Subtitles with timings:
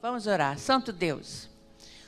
[0.00, 0.56] Vamos orar.
[0.60, 1.48] Santo Deus.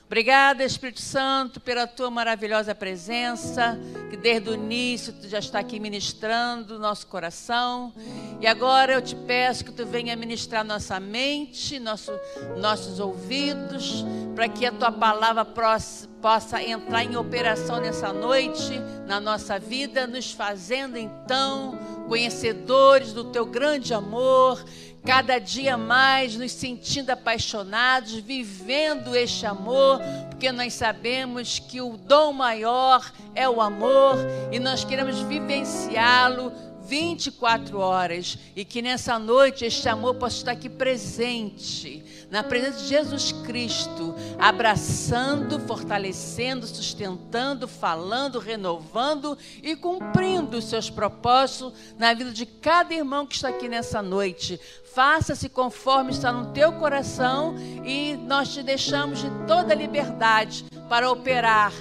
[0.07, 3.79] Obrigada, Espírito Santo, pela tua maravilhosa presença,
[4.09, 7.93] que desde o início tu já está aqui ministrando o nosso coração.
[8.41, 12.13] E agora eu te peço que tu venha ministrar nossa mente, nosso,
[12.57, 14.05] nossos ouvidos,
[14.37, 20.31] para que a tua palavra possa entrar em operação nessa noite, na nossa vida, nos
[20.31, 21.77] fazendo então
[22.07, 24.65] conhecedores do teu grande amor
[25.05, 32.33] cada dia mais nos sentindo apaixonados, vivendo este amor, porque nós sabemos que o dom
[32.33, 34.17] maior é o amor
[34.53, 36.53] e nós queremos vivenciá-lo
[36.91, 42.89] 24 horas e que nessa noite este amor possa estar aqui presente, na presença de
[42.89, 52.45] Jesus Cristo, abraçando, fortalecendo, sustentando, falando, renovando e cumprindo os seus propósitos na vida de
[52.45, 54.61] cada irmão que está aqui nessa noite.
[54.93, 57.55] Faça-se conforme está no teu coração
[57.85, 61.73] e nós te deixamos de toda liberdade para operar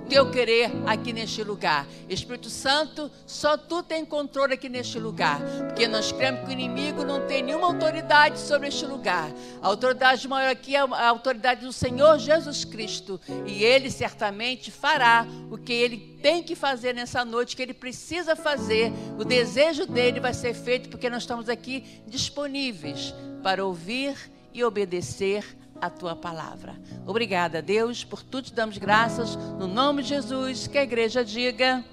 [0.00, 1.86] teu querer aqui neste lugar.
[2.08, 7.04] Espírito Santo, só tu tem controle aqui neste lugar, porque nós cremos que o inimigo
[7.04, 9.30] não tem nenhuma autoridade sobre este lugar.
[9.62, 15.26] A autoridade maior aqui é a autoridade do Senhor Jesus Cristo, e ele certamente fará
[15.50, 18.92] o que ele tem que fazer nessa noite, que ele precisa fazer.
[19.18, 24.16] O desejo dele vai ser feito porque nós estamos aqui disponíveis para ouvir
[24.52, 25.44] e obedecer
[25.80, 26.74] a tua palavra.
[27.06, 29.36] Obrigada, Deus, por tudo te damos graças.
[29.36, 31.84] No nome de Jesus, que a igreja diga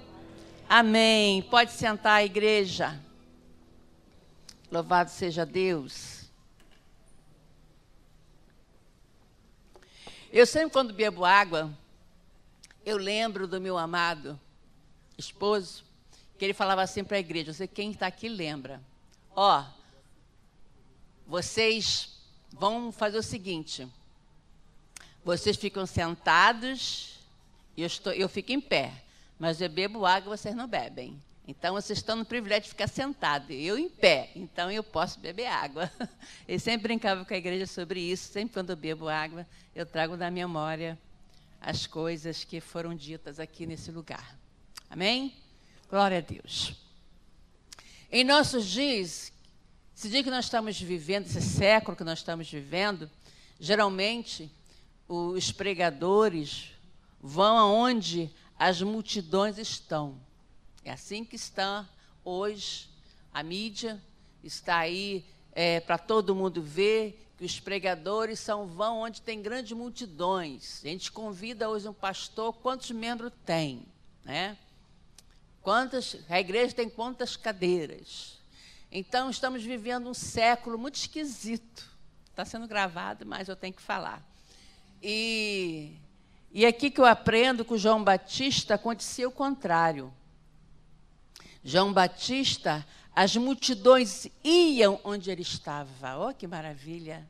[0.68, 1.42] amém.
[1.42, 2.98] Pode sentar, igreja.
[4.70, 6.22] Louvado seja Deus.
[10.32, 11.70] Eu sempre, quando bebo água,
[12.86, 14.40] eu lembro do meu amado
[15.18, 15.84] esposo,
[16.38, 18.80] que ele falava assim para a igreja: você quem está aqui lembra.
[19.36, 19.62] Ó,
[21.26, 22.11] vocês
[22.52, 23.88] vão fazer o seguinte:
[25.24, 27.12] vocês ficam sentados
[27.76, 28.92] eu, estou, eu fico em pé,
[29.38, 31.20] mas eu bebo água vocês não bebem.
[31.48, 35.46] Então vocês estão no privilégio de ficar sentado, eu em pé, então eu posso beber
[35.46, 35.90] água.
[36.46, 40.16] Eu sempre brincava com a igreja sobre isso, sempre quando eu bebo água, eu trago
[40.16, 40.98] da memória
[41.60, 44.36] as coisas que foram ditas aqui nesse lugar.
[44.88, 45.34] Amém?
[45.88, 46.74] Glória a Deus.
[48.10, 49.31] Em nossos dias,
[50.02, 53.08] esse dia que nós estamos vivendo, esse século que nós estamos vivendo,
[53.60, 54.50] geralmente
[55.06, 56.72] os pregadores
[57.20, 60.20] vão aonde as multidões estão.
[60.84, 61.88] É assim que está
[62.24, 62.88] hoje
[63.32, 64.02] a mídia,
[64.42, 69.70] está aí é, para todo mundo ver que os pregadores são vão onde tem grandes
[69.70, 70.80] multidões.
[70.84, 73.86] A gente convida hoje um pastor, quantos membros tem,
[74.24, 74.58] né?
[75.62, 78.41] Quantas, a igreja tem quantas cadeiras?
[78.94, 81.90] Então, estamos vivendo um século muito esquisito.
[82.28, 84.22] Está sendo gravado, mas eu tenho que falar.
[85.02, 85.96] E,
[86.52, 90.12] e aqui que eu aprendo com João Batista acontecia o contrário.
[91.64, 92.86] João Batista,
[93.16, 96.18] as multidões iam onde ele estava.
[96.18, 97.26] Oh, que maravilha!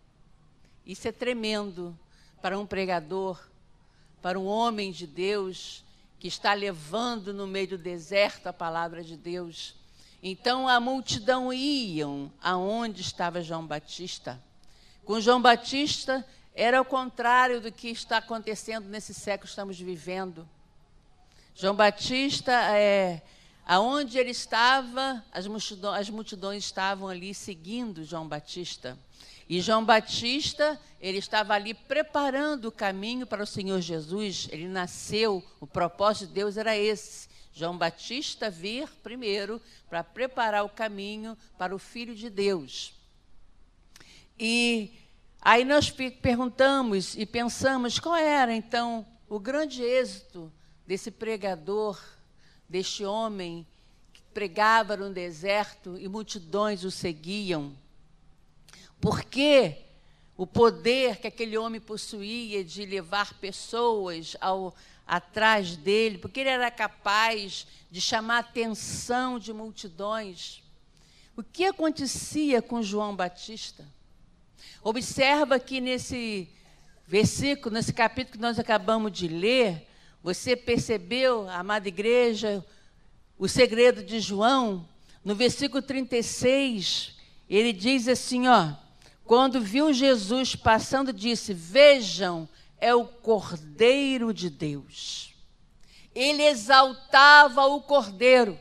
[0.84, 1.96] Isso é tremendo
[2.40, 3.40] para um pregador,
[4.20, 5.84] para um homem de Deus
[6.18, 9.80] que está levando no meio do deserto a palavra de Deus.
[10.22, 14.40] Então a multidão iam aonde estava João Batista.
[15.04, 16.24] Com João Batista
[16.54, 20.48] era o contrário do que está acontecendo nesse século que estamos vivendo.
[21.56, 23.20] João Batista, é,
[23.66, 28.96] aonde ele estava, as multidões, as multidões estavam ali seguindo João Batista.
[29.48, 34.48] E João Batista, ele estava ali preparando o caminho para o Senhor Jesus.
[34.52, 40.68] Ele nasceu, o propósito de Deus era esse João Batista vir primeiro para preparar o
[40.68, 42.94] caminho para o Filho de Deus.
[44.38, 44.90] E
[45.40, 50.50] aí nós perguntamos e pensamos qual era então o grande êxito
[50.86, 52.02] desse pregador,
[52.68, 53.66] deste homem
[54.12, 57.76] que pregava no deserto e multidões o seguiam.
[59.00, 59.76] Por que
[60.36, 64.74] o poder que aquele homem possuía de levar pessoas ao
[65.12, 70.62] atrás dele, porque ele era capaz de chamar a atenção de multidões.
[71.36, 73.86] O que acontecia com João Batista?
[74.82, 76.48] Observa que nesse
[77.06, 79.86] versículo, nesse capítulo que nós acabamos de ler,
[80.22, 82.64] você percebeu, amada igreja,
[83.38, 84.88] o segredo de João?
[85.22, 87.16] No versículo 36,
[87.50, 88.72] ele diz assim, ó:
[89.26, 92.48] Quando viu Jesus passando, disse: "Vejam
[92.82, 95.36] é o Cordeiro de Deus.
[96.12, 98.58] Ele exaltava o Cordeiro.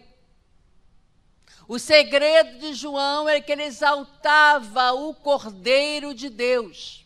[1.67, 7.03] O segredo de João é que ele exaltava o Cordeiro de Deus.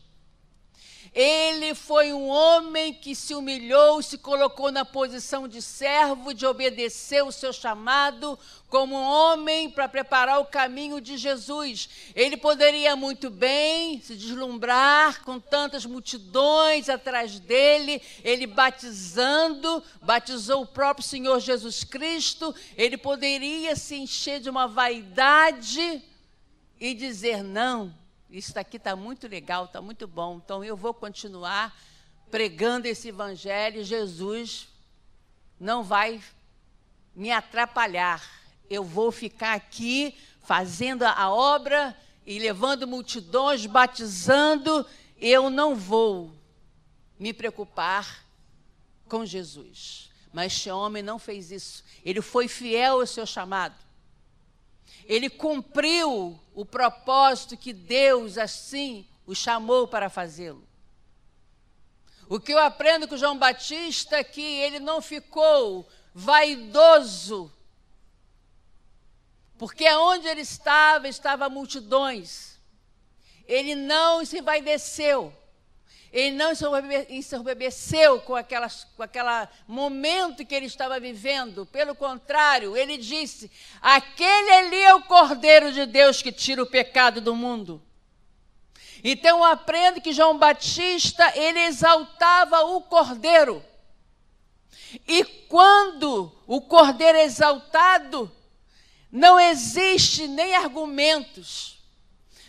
[1.15, 7.23] Ele foi um homem que se humilhou, se colocou na posição de servo, de obedecer
[7.23, 11.87] o seu chamado como um homem para preparar o caminho de Jesus.
[12.13, 20.67] Ele poderia muito bem se deslumbrar com tantas multidões atrás dele, ele batizando, batizou o
[20.67, 26.03] próprio Senhor Jesus Cristo, ele poderia se encher de uma vaidade
[26.77, 30.41] e dizer: não isso daqui está muito legal, está muito bom.
[30.43, 31.75] Então eu vou continuar
[32.29, 33.83] pregando esse evangelho.
[33.83, 34.67] Jesus
[35.59, 36.21] não vai
[37.15, 38.23] me atrapalhar.
[38.69, 41.95] Eu vou ficar aqui fazendo a obra
[42.25, 44.85] e levando multidões, batizando.
[45.17, 46.31] Eu não vou
[47.19, 48.25] me preocupar
[49.07, 50.11] com Jesus.
[50.33, 51.83] Mas este homem não fez isso.
[52.03, 53.85] Ele foi fiel ao seu chamado
[55.07, 60.65] ele cumpriu o propósito que Deus assim o chamou para fazê-lo.
[62.27, 67.51] O que eu aprendo com João Batista é que ele não ficou vaidoso,
[69.57, 72.57] porque onde ele estava, estava multidões.
[73.45, 75.33] Ele não se envaideceu.
[76.15, 76.53] Ele não
[77.09, 81.65] ensoberbeceu com, aquelas, com aquele momento que ele estava vivendo.
[81.65, 83.51] Pelo contrário, ele disse:
[83.81, 87.83] aquele ali é o Cordeiro de Deus que tira o pecado do mundo.
[89.03, 93.61] Então aprendo que João Batista, ele exaltava o Cordeiro.
[95.05, 98.31] E quando o Cordeiro é exaltado,
[99.11, 101.74] não existe nem argumentos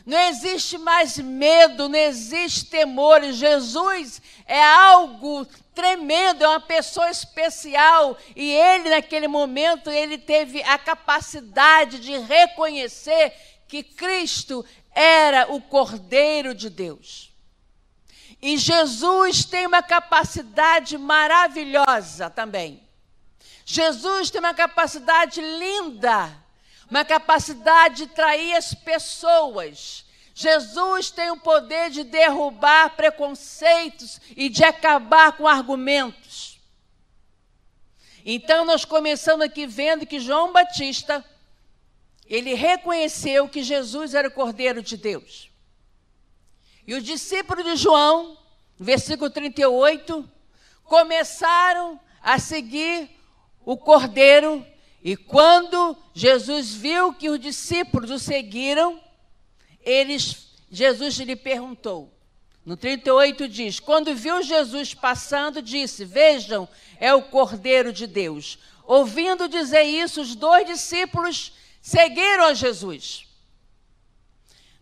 [0.07, 3.21] não existe mais medo, não existe temor.
[3.33, 5.45] Jesus é algo
[5.75, 8.17] tremendo, é uma pessoa especial.
[8.37, 13.33] E ele, naquele momento, ele teve a capacidade de reconhecer
[13.67, 14.65] que Cristo
[14.95, 17.33] era o Cordeiro de Deus.
[18.41, 22.81] E Jesus tem uma capacidade maravilhosa também.
[23.65, 26.46] Jesus tem uma capacidade linda
[26.91, 30.05] uma capacidade de trair as pessoas.
[30.35, 36.61] Jesus tem o poder de derrubar preconceitos e de acabar com argumentos.
[38.25, 41.25] Então nós começamos aqui vendo que João Batista
[42.27, 45.49] ele reconheceu que Jesus era o Cordeiro de Deus.
[46.87, 48.37] E os discípulos de João,
[48.79, 50.29] versículo 38,
[50.85, 53.11] começaram a seguir
[53.65, 54.67] o Cordeiro
[55.07, 59.01] e quando Jesus viu que os discípulos o seguiram,
[59.81, 62.13] eles, Jesus lhe perguntou.
[62.65, 66.69] No 38 diz: Quando viu Jesus passando, disse: Vejam,
[66.99, 68.59] é o Cordeiro de Deus.
[68.85, 73.29] Ouvindo dizer isso, os dois discípulos seguiram a Jesus.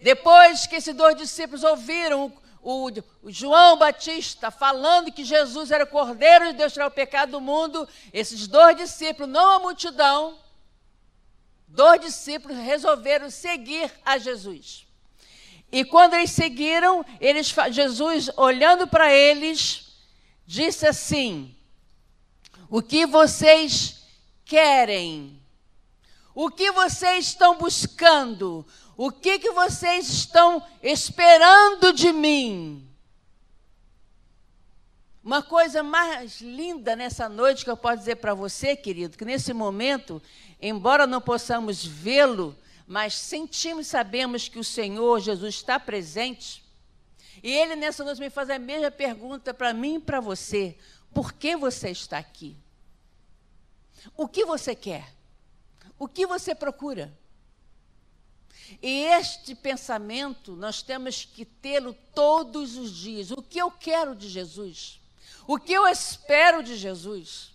[0.01, 2.33] Depois que esses dois discípulos ouviram
[2.65, 2.91] o,
[3.31, 7.87] João Batista falando que Jesus era o Cordeiro de Deus para o pecado do mundo,
[8.11, 10.39] esses dois discípulos, não a multidão,
[11.69, 14.87] dois discípulos resolveram seguir a Jesus.
[15.71, 19.99] E quando eles seguiram, eles, Jesus, olhando para eles,
[20.47, 21.55] disse assim:
[22.71, 24.07] O que vocês
[24.45, 25.43] querem?
[26.35, 28.67] O que vocês estão buscando?
[28.97, 32.89] O que, que vocês estão esperando de mim?
[35.23, 39.53] Uma coisa mais linda nessa noite que eu posso dizer para você, querido, que nesse
[39.53, 40.23] momento,
[40.61, 46.63] embora não possamos vê-lo, mas sentimos, sabemos que o Senhor Jesus está presente.
[47.43, 50.77] E Ele nessa noite me faz a mesma pergunta para mim e para você:
[51.13, 52.57] por que você está aqui?
[54.17, 55.15] O que você quer?
[55.99, 57.11] O que você procura?
[58.83, 63.31] E este pensamento nós temos que tê-lo todos os dias.
[63.31, 65.01] O que eu quero de Jesus?
[65.47, 67.53] O que eu espero de Jesus?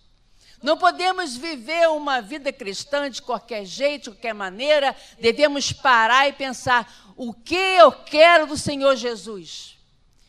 [0.62, 4.94] Não podemos viver uma vida cristã de qualquer jeito, de qualquer maneira.
[5.18, 9.78] Devemos parar e pensar: o que eu quero do Senhor Jesus?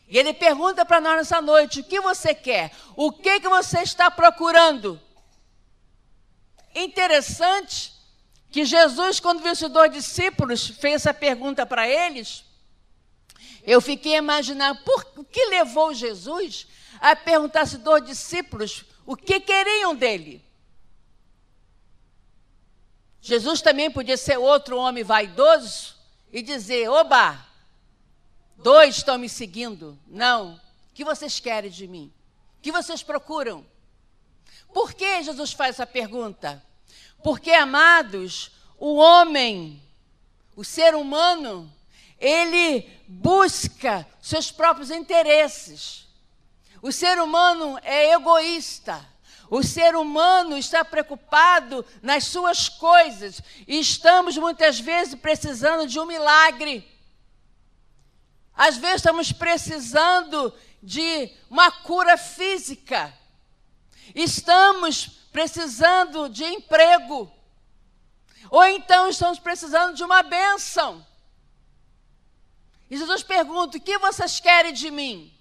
[0.08, 2.72] E Ele pergunta para nós nessa noite: o que você quer?
[2.96, 5.00] O que, que você está procurando?
[6.74, 7.92] Interessante
[8.52, 12.44] que Jesus, quando viu os dois discípulos, fez essa pergunta para eles.
[13.64, 16.66] Eu fiquei a imaginar por o que levou Jesus
[17.00, 20.44] a perguntar esses dois discípulos o que queriam dele.
[23.20, 25.96] Jesus também podia ser outro homem vaidoso
[26.32, 27.44] e dizer: Oba,
[28.56, 29.98] dois estão me seguindo.
[30.06, 30.54] Não.
[30.54, 32.12] O que vocês querem de mim?
[32.58, 33.64] O que vocês procuram?
[34.74, 36.62] Por que Jesus faz essa pergunta?
[37.22, 39.82] Porque, amados, o homem,
[40.56, 41.72] o ser humano,
[42.18, 46.06] ele busca seus próprios interesses.
[46.80, 49.06] O ser humano é egoísta.
[49.48, 56.06] O ser humano está preocupado nas suas coisas e estamos muitas vezes precisando de um
[56.06, 56.88] milagre.
[58.54, 60.52] Às vezes estamos precisando
[60.82, 63.12] de uma cura física.
[64.14, 67.32] Estamos precisando de emprego.
[68.50, 71.04] Ou então estamos precisando de uma bênção.
[72.90, 75.32] E Jesus pergunta: o que vocês querem de mim?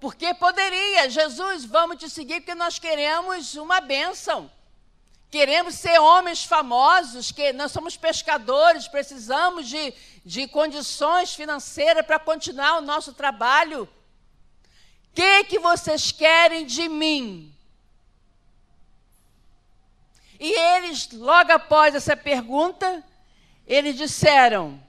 [0.00, 4.50] Porque poderia, Jesus, vamos te seguir porque nós queremos uma bênção.
[5.30, 9.92] Queremos ser homens famosos, que nós somos pescadores, precisamos de,
[10.24, 13.88] de condições financeiras para continuar o nosso trabalho.
[15.14, 17.52] Que, que vocês querem de mim?
[20.38, 23.04] E eles, logo após essa pergunta,
[23.66, 24.80] eles disseram: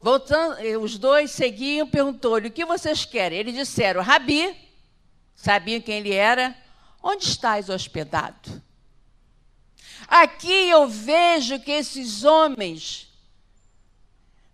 [0.00, 3.38] Voltando, eh, os dois seguiam, perguntou-lhe: O que vocês querem?
[3.38, 4.56] Eles disseram: Rabi,
[5.34, 6.56] sabiam quem ele era,
[7.02, 8.62] onde estás hospedado?
[10.08, 13.08] Aqui eu vejo que esses homens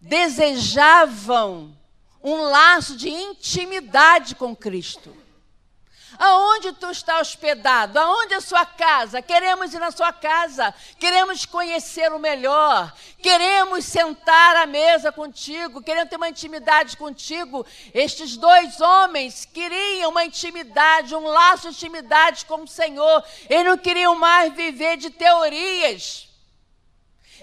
[0.01, 1.76] desejavam
[2.27, 5.17] um laço de intimidade com Cristo.
[6.19, 8.01] Aonde tu está hospedado?
[8.01, 9.23] Aonde é a sua casa?
[9.23, 10.75] Queremos ir na sua casa.
[10.99, 12.93] Queremos conhecê-lo melhor.
[13.23, 15.83] Queremos sentar à mesa contigo.
[15.83, 17.65] Queremos ter uma intimidade contigo.
[17.95, 23.23] Estes dois homens queriam uma intimidade, um laço de intimidade com o Senhor.
[23.49, 26.26] Eles não queriam mais viver de teorias.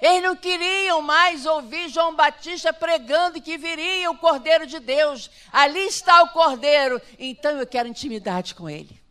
[0.03, 5.31] Eles não queriam mais ouvir João Batista pregando que viria o Cordeiro de Deus.
[5.49, 7.01] Ali está o Cordeiro.
[7.17, 9.01] Então eu quero intimidade com ele.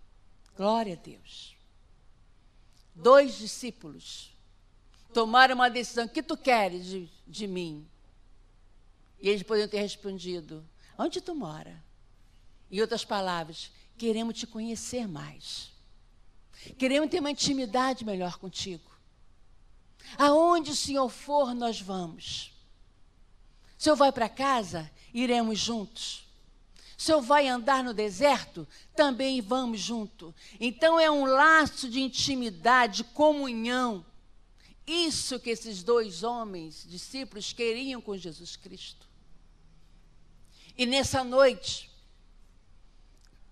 [0.54, 1.56] Glória a Deus.
[2.94, 4.36] Dois discípulos
[5.14, 7.88] tomaram uma decisão: o que tu queres de, de mim?
[9.18, 10.62] E eles poderiam ter respondido:
[10.98, 11.82] onde tu mora?
[12.70, 15.72] Em outras palavras, queremos te conhecer mais.
[16.76, 18.91] Queremos ter uma intimidade melhor contigo.
[20.18, 22.52] Aonde o Senhor for, nós vamos.
[23.78, 26.24] O Senhor vai para casa, iremos juntos.
[26.96, 30.32] O Senhor vai andar no deserto, também vamos junto.
[30.60, 34.06] Então é um laço de intimidade, de comunhão.
[34.86, 39.08] Isso que esses dois homens, discípulos, queriam com Jesus Cristo.
[40.76, 41.90] E nessa noite,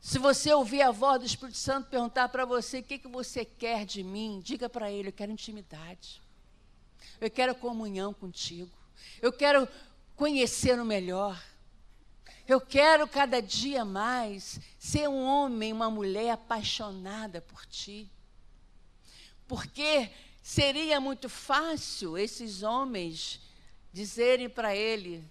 [0.00, 3.44] se você ouvir a voz do Espírito Santo perguntar para você o que, que você
[3.44, 6.22] quer de mim, diga para ele: eu quero intimidade.
[7.20, 8.70] Eu quero comunhão contigo.
[9.20, 9.68] Eu quero
[10.16, 11.42] conhecer o melhor.
[12.46, 18.10] Eu quero cada dia mais ser um homem, uma mulher apaixonada por ti.
[19.46, 20.10] Porque
[20.42, 23.40] seria muito fácil esses homens
[23.92, 25.24] dizerem para ele: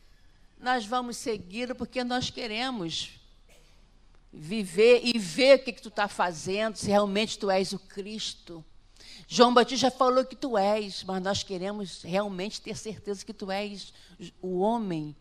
[0.57, 3.19] Nós vamos segui-lo porque nós queremos
[4.31, 8.63] viver e ver o que, que tu está fazendo, se realmente tu és o Cristo.
[9.31, 13.93] João Batista falou que tu és, mas nós queremos realmente ter certeza que tu és
[14.41, 15.15] o homem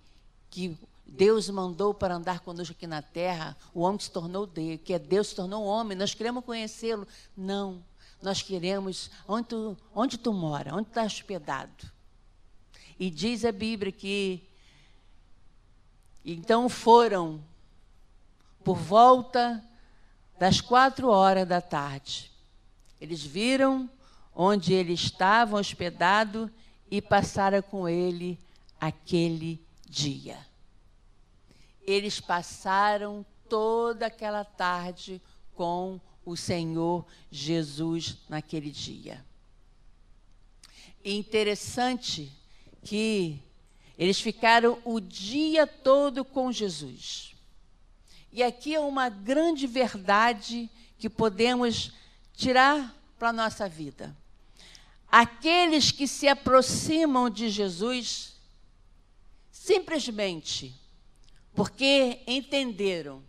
[0.49, 0.75] que
[1.05, 4.95] Deus mandou para andar conosco aqui na terra, o homem que se tornou Deus, que
[4.95, 7.07] é Deus se tornou homem, nós queremos conhecê-lo.
[7.37, 7.85] Não,
[8.23, 11.93] nós queremos onde tu, onde tu mora, onde está hospedado.
[12.99, 14.43] E diz a Bíblia que
[16.25, 17.45] então foram
[18.65, 19.62] por volta
[20.38, 22.33] das quatro horas da tarde.
[22.99, 23.88] Eles viram
[24.40, 26.49] onde ele estava hospedado
[26.88, 28.38] e passaram com ele
[28.80, 30.38] aquele dia.
[31.85, 35.21] Eles passaram toda aquela tarde
[35.57, 39.25] com o Senhor Jesus naquele dia.
[41.04, 42.33] Interessante
[42.85, 43.42] que
[43.99, 47.35] eles ficaram o dia todo com Jesus.
[48.33, 51.92] E aqui é uma grande verdade que podemos
[52.35, 54.16] tirar para a nossa vida.
[55.11, 58.37] Aqueles que se aproximam de Jesus
[59.50, 60.75] simplesmente
[61.55, 63.23] porque entenderam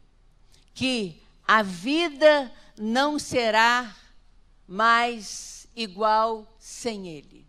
[0.73, 3.95] que a vida não será
[4.67, 7.47] mais igual sem Ele.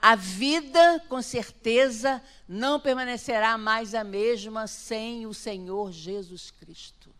[0.00, 7.10] A vida, com certeza, não permanecerá mais a mesma sem o Senhor Jesus Cristo.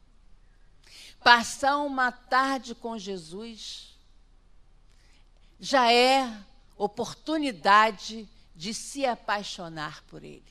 [1.22, 3.93] Passar uma tarde com Jesus
[5.58, 6.42] já é
[6.76, 10.42] oportunidade de se apaixonar por Ele.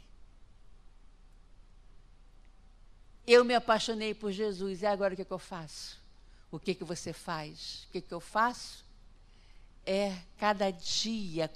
[3.26, 6.02] Eu me apaixonei por Jesus, e agora o que, que eu faço?
[6.52, 7.86] O que, que você faz?
[7.88, 8.84] O que, que eu faço?
[9.86, 11.52] é cada dia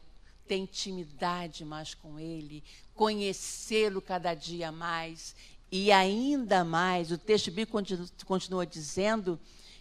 [0.47, 2.63] ter intimidade mais com Ele,
[2.93, 5.35] conhecê-lo cada dia mais
[5.71, 7.11] e ainda mais.
[7.11, 7.77] O texto bíblico
[8.25, 9.39] continua dizendo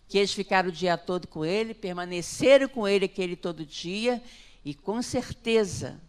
[0.08, 4.22] que eles ficaram o dia todo com Ele, permaneceram com Ele aquele todo dia
[4.64, 6.00] e com certeza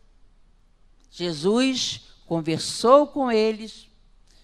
[1.17, 3.87] Jesus conversou com eles,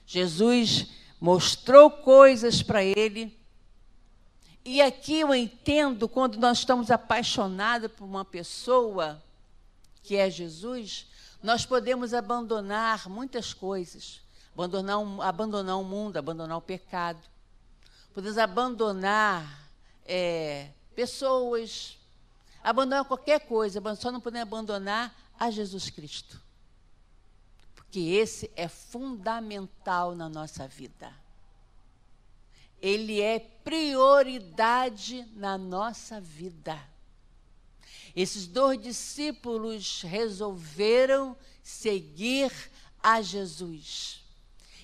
[0.07, 0.87] Jesus
[1.19, 3.37] mostrou coisas para ele.
[4.65, 9.21] E aqui eu entendo quando nós estamos apaixonados por uma pessoa,
[10.01, 11.05] que é Jesus,
[11.43, 14.21] nós podemos abandonar muitas coisas.
[14.53, 17.19] Abandonar, abandonar o mundo, abandonar o pecado.
[18.13, 19.69] Podemos abandonar
[20.05, 21.97] é, pessoas,
[22.63, 26.39] abandonar qualquer coisa, só não podemos abandonar a Jesus Cristo.
[27.75, 31.11] Porque esse é fundamental na nossa vida.
[32.81, 36.79] Ele é prioridade na nossa vida.
[38.15, 42.51] Esses dois discípulos resolveram seguir
[43.01, 44.22] a Jesus.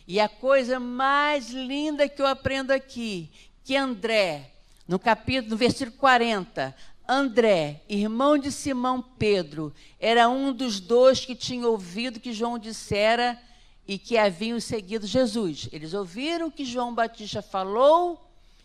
[0.09, 3.29] E a coisa mais linda que eu aprendo aqui,
[3.63, 4.55] que André,
[4.87, 6.75] no capítulo, no versículo 40,
[7.07, 13.39] André, irmão de Simão Pedro, era um dos dois que tinha ouvido que João dissera
[13.87, 15.69] e que haviam seguido Jesus.
[15.71, 18.19] Eles ouviram que João Batista falou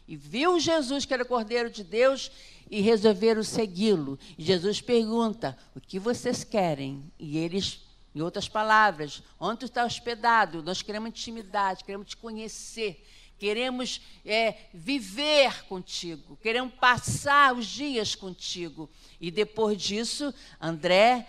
[0.09, 2.33] e viu Jesus, que era o Cordeiro de Deus,
[2.71, 4.19] e resolveram segui-lo.
[4.39, 7.05] E Jesus pergunta: O que vocês querem?
[7.19, 7.81] E eles,
[8.15, 10.63] em outras palavras, onde tu está hospedado?
[10.63, 13.05] Nós queremos intimidade, queremos te conhecer,
[13.39, 18.89] queremos é, viver contigo, queremos passar os dias contigo.
[19.21, 21.27] E depois disso, André,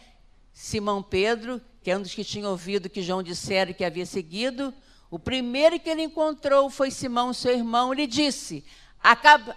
[0.54, 4.74] Simão Pedro, que é um dos que tinha ouvido que João dissera que havia seguido,
[5.10, 8.64] o primeiro que ele encontrou foi Simão, seu irmão, ele disse: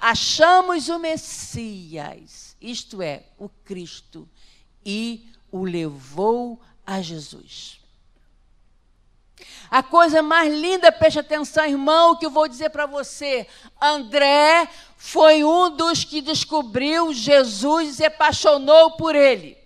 [0.01, 4.29] achamos o Messias, isto é, o Cristo,
[4.85, 7.79] e o levou a Jesus.
[9.71, 13.47] A coisa mais linda, preste atenção, irmão, que eu vou dizer para você.
[13.79, 19.59] André foi um dos que descobriu Jesus e se apaixonou por ele.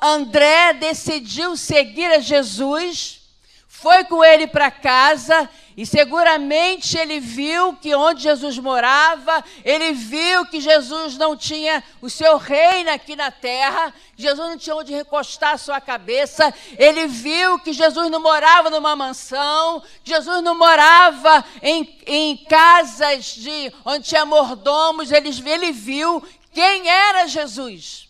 [0.00, 3.20] André decidiu seguir a Jesus
[3.66, 10.44] foi com ele para casa e seguramente ele viu que onde Jesus morava, ele viu
[10.46, 15.54] que Jesus não tinha o seu reino aqui na terra, Jesus não tinha onde recostar
[15.54, 21.98] a sua cabeça, ele viu que Jesus não morava numa mansão, Jesus não morava em,
[22.06, 28.08] em casas de onde tinha mordomos, ele, ele viu quem era Jesus.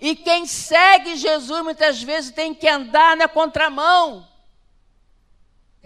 [0.00, 4.28] E quem segue Jesus muitas vezes tem que andar na contramão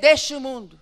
[0.03, 0.81] deste mundo.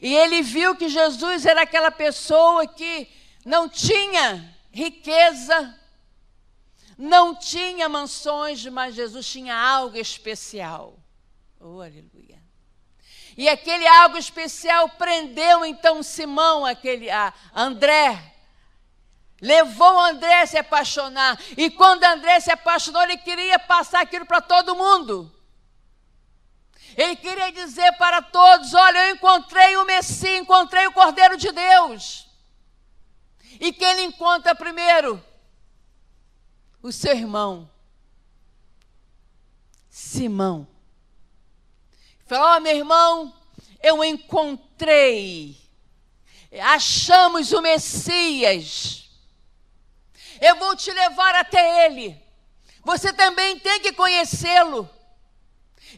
[0.00, 3.10] E ele viu que Jesus era aquela pessoa que
[3.44, 5.76] não tinha riqueza,
[6.96, 10.96] não tinha mansões, mas Jesus tinha algo especial.
[11.58, 12.40] Oh, aleluia.
[13.36, 18.28] E aquele algo especial prendeu então Simão, aquele a André,
[19.42, 21.40] Levou André a se apaixonar.
[21.56, 25.34] E quando André se apaixonou, ele queria passar aquilo para todo mundo.
[26.96, 32.26] Ele queria dizer para todos: Olha, eu encontrei o Messias, encontrei o Cordeiro de Deus.
[33.60, 35.22] E quem ele encontra primeiro?
[36.82, 37.70] O seu irmão,
[39.90, 40.66] Simão.
[42.26, 43.34] Falou: oh, meu irmão,
[43.82, 45.60] eu encontrei,
[46.62, 49.10] achamos o Messias.
[50.40, 52.18] Eu vou te levar até ele.
[52.82, 54.88] Você também tem que conhecê-lo.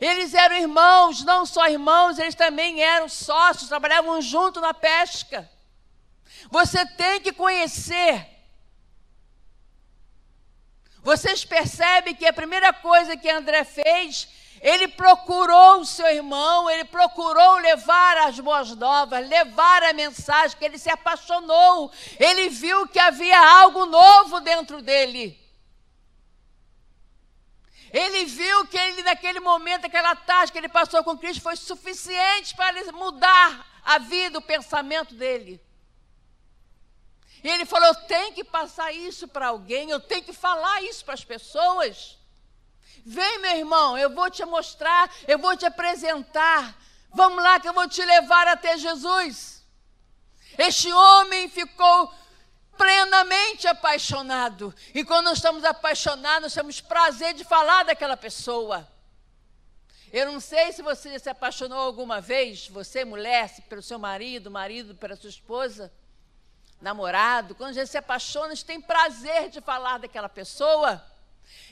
[0.00, 5.48] Eles eram irmãos, não só irmãos, eles também eram sócios, trabalhavam junto na pesca.
[6.50, 8.26] Você tem que conhecer.
[11.02, 14.28] Vocês percebem que a primeira coisa que André fez
[14.62, 20.64] ele procurou o seu irmão, ele procurou levar as boas novas, levar a mensagem, que
[20.64, 21.90] ele se apaixonou.
[22.16, 25.36] Ele viu que havia algo novo dentro dele.
[27.92, 32.56] Ele viu que ele, naquele momento, aquela tarde que ele passou com Cristo, foi suficiente
[32.56, 35.60] para mudar a vida, o pensamento dele.
[37.44, 41.04] E ele falou: Eu tenho que passar isso para alguém, eu tenho que falar isso
[41.04, 42.18] para as pessoas.
[43.04, 46.74] Vem, meu irmão, eu vou te mostrar, eu vou te apresentar.
[47.10, 49.62] Vamos lá que eu vou te levar até Jesus.
[50.56, 52.14] Este homem ficou
[52.82, 54.74] plenamente apaixonado.
[54.92, 58.88] E quando nós estamos apaixonados, nós temos prazer de falar daquela pessoa.
[60.12, 64.96] Eu não sei se você se apaixonou alguma vez, você mulher, pelo seu marido, marido
[64.96, 65.92] pela sua esposa.
[66.80, 71.00] namorado, quando a gente se apaixona, a gente tem prazer de falar daquela pessoa.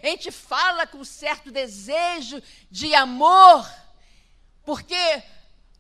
[0.01, 3.68] A gente fala com certo desejo de amor,
[4.64, 5.25] porque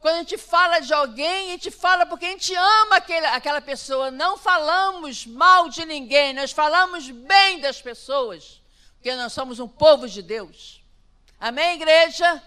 [0.00, 3.60] quando a gente fala de alguém, a gente fala porque a gente ama aquele, aquela
[3.60, 4.10] pessoa.
[4.10, 8.62] Não falamos mal de ninguém, nós falamos bem das pessoas,
[8.94, 10.82] porque nós somos um povo de Deus.
[11.38, 12.42] Amém, igreja?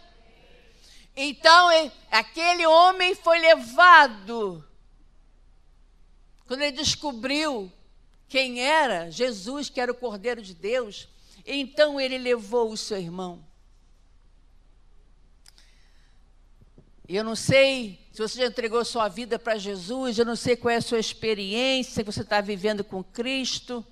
[1.16, 1.70] Então,
[2.10, 4.68] aquele homem foi levado
[6.48, 7.72] quando ele descobriu
[8.28, 11.08] quem era Jesus, que era o Cordeiro de Deus,
[11.46, 13.46] então ele levou o seu irmão.
[17.08, 20.72] Eu não sei se você já entregou sua vida para Jesus, eu não sei qual
[20.72, 23.86] é a sua experiência que você está vivendo com Cristo,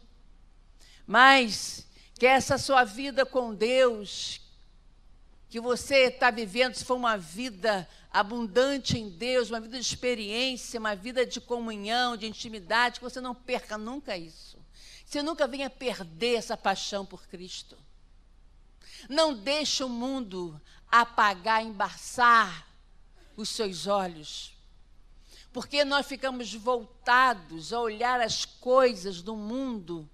[1.06, 1.86] mas
[2.18, 4.40] que essa sua vida com Deus,
[5.50, 10.80] que você está vivendo, se for uma vida abundante em Deus, uma vida de experiência,
[10.80, 14.58] uma vida de comunhão, de intimidade, que você não perca nunca isso.
[15.06, 17.78] Você nunca venha perder essa paixão por Cristo.
[19.10, 22.71] Não deixe o mundo apagar, embaçar
[23.36, 24.54] os seus olhos.
[25.52, 30.10] Porque nós ficamos voltados a olhar as coisas do mundo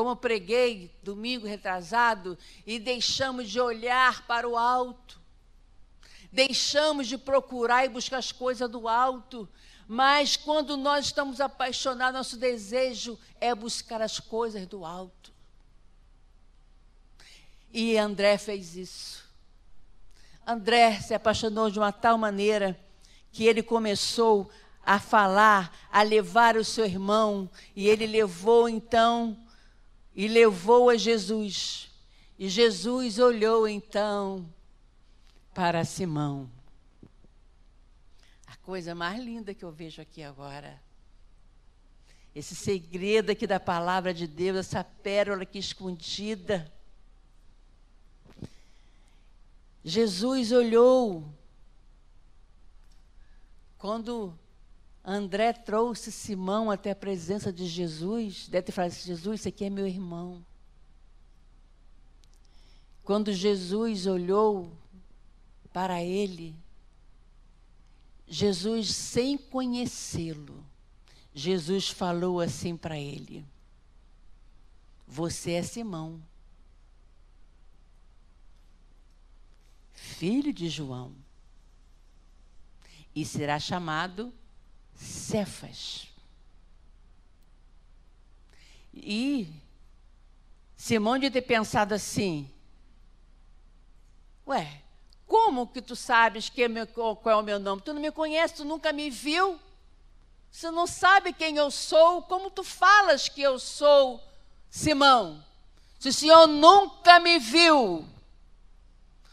[0.00, 5.20] como preguei domingo retrasado, e deixamos de olhar para o alto,
[6.32, 9.48] deixamos de procurar e buscar as coisas do alto,
[9.86, 15.32] mas quando nós estamos apaixonados, nosso desejo é buscar as coisas do alto.
[17.72, 19.19] E André fez isso.
[20.50, 22.76] André se apaixonou de uma tal maneira
[23.30, 24.50] que ele começou
[24.84, 29.38] a falar, a levar o seu irmão, e ele levou então
[30.12, 31.92] e levou a Jesus.
[32.36, 34.52] E Jesus olhou então
[35.54, 36.50] para Simão.
[38.44, 40.82] A coisa mais linda que eu vejo aqui agora.
[42.34, 46.72] Esse segredo aqui da palavra de Deus, essa pérola aqui escondida.
[49.84, 51.24] Jesus olhou
[53.78, 54.38] quando
[55.02, 59.64] André trouxe Simão até a presença de Jesus, deve ter falado assim, Jesus, esse aqui
[59.64, 60.44] é meu irmão.
[63.02, 64.70] Quando Jesus olhou
[65.72, 66.54] para ele,
[68.28, 70.62] Jesus, sem conhecê-lo,
[71.34, 73.44] Jesus falou assim para ele:
[75.08, 76.22] Você é Simão,
[80.10, 81.14] filho de João,
[83.14, 84.32] e será chamado
[84.94, 86.08] Cefas.
[88.92, 89.48] E
[90.76, 92.50] Simão de ter pensado assim:
[94.46, 94.82] Ué,
[95.26, 97.82] como que tu sabes que é meu, qual é o meu nome?
[97.82, 99.60] Tu não me conhece, tu nunca me viu.
[100.50, 104.20] Você não sabe quem eu sou, como tu falas que eu sou
[104.68, 105.44] Simão?
[106.00, 108.04] Se o Senhor nunca me viu,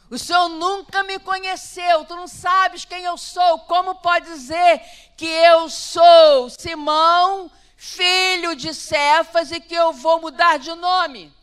[0.09, 3.59] o Senhor nunca me conheceu, tu não sabes quem eu sou.
[3.59, 4.81] Como pode dizer
[5.17, 11.33] que eu sou Simão, filho de Cefas, e que eu vou mudar de nome?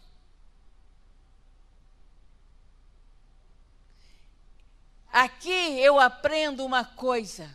[5.13, 7.49] Aqui eu aprendo uma coisa.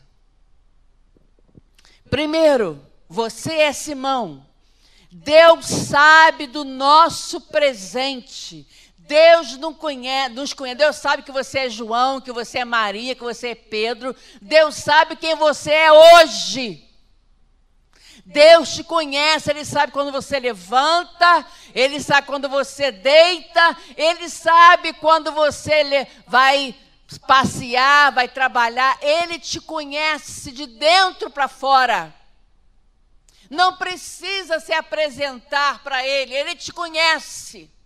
[2.10, 4.46] Primeiro, você é Simão.
[5.12, 8.68] Deus sabe do nosso presente.
[9.10, 10.78] Deus não conhece, nos conhece.
[10.78, 14.16] Deus sabe que você é João, que você é Maria, que você é Pedro.
[14.40, 16.88] Deus sabe quem você é hoje.
[18.24, 21.44] Deus te conhece, Ele sabe quando você levanta,
[21.74, 26.76] Ele sabe quando você deita, Ele sabe quando você vai
[27.26, 28.96] passear, vai trabalhar.
[29.02, 32.14] Ele te conhece de dentro para fora.
[33.50, 37.79] Não precisa se apresentar para Ele, Ele te conhece.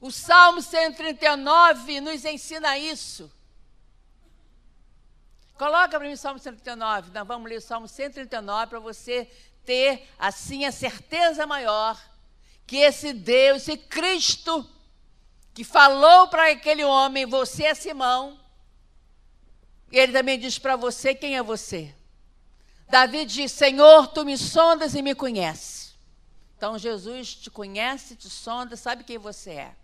[0.00, 3.32] O Salmo 139 nos ensina isso.
[5.56, 7.10] Coloca para mim o Salmo 139.
[7.12, 9.30] Nós vamos ler o Salmo 139 para você
[9.64, 11.98] ter, assim, a certeza maior
[12.66, 14.68] que esse Deus, esse Cristo,
[15.54, 18.38] que falou para aquele homem: Você é Simão.
[19.90, 21.94] E ele também diz para você: Quem é você?
[22.88, 25.96] Davi diz: Senhor, tu me sondas e me conheces.
[26.56, 29.76] Então Jesus te conhece, te sonda, sabe quem você é.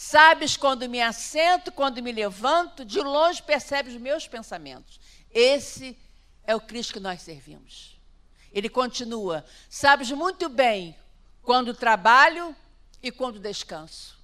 [0.00, 5.00] Sabes quando me assento, quando me levanto, de longe percebes os meus pensamentos.
[5.28, 5.98] Esse
[6.44, 8.00] é o Cristo que nós servimos.
[8.52, 10.96] Ele continua: Sabes muito bem
[11.42, 12.54] quando trabalho
[13.02, 14.16] e quando descanso.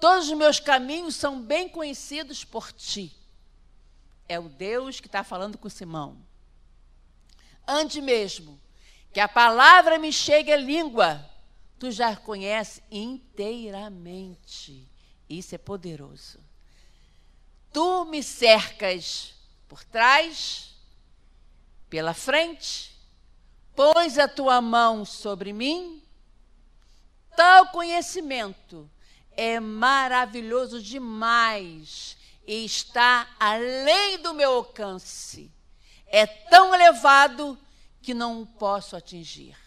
[0.00, 3.14] Todos os meus caminhos são bem conhecidos por ti.
[4.26, 6.16] É o Deus que está falando com Simão.
[7.68, 8.58] antes mesmo
[9.12, 11.29] que a palavra me chegue à língua,
[11.80, 14.86] tu já conhece inteiramente.
[15.28, 16.38] Isso é poderoso.
[17.72, 19.32] Tu me cercas
[19.66, 20.74] por trás,
[21.88, 22.94] pela frente,
[23.74, 26.02] pões a tua mão sobre mim.
[27.34, 28.90] Tal conhecimento
[29.30, 32.14] é maravilhoso demais
[32.46, 35.50] e está além do meu alcance.
[36.06, 37.58] É tão elevado
[38.02, 39.59] que não posso atingir.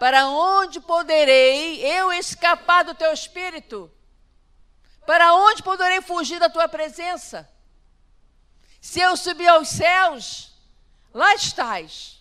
[0.00, 3.92] Para onde poderei eu escapar do teu espírito?
[5.04, 7.46] Para onde poderei fugir da tua presença?
[8.80, 10.54] Se eu subir aos céus,
[11.12, 12.18] lá estás.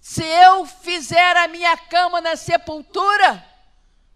[0.00, 3.44] Se eu fizer a minha cama na sepultura,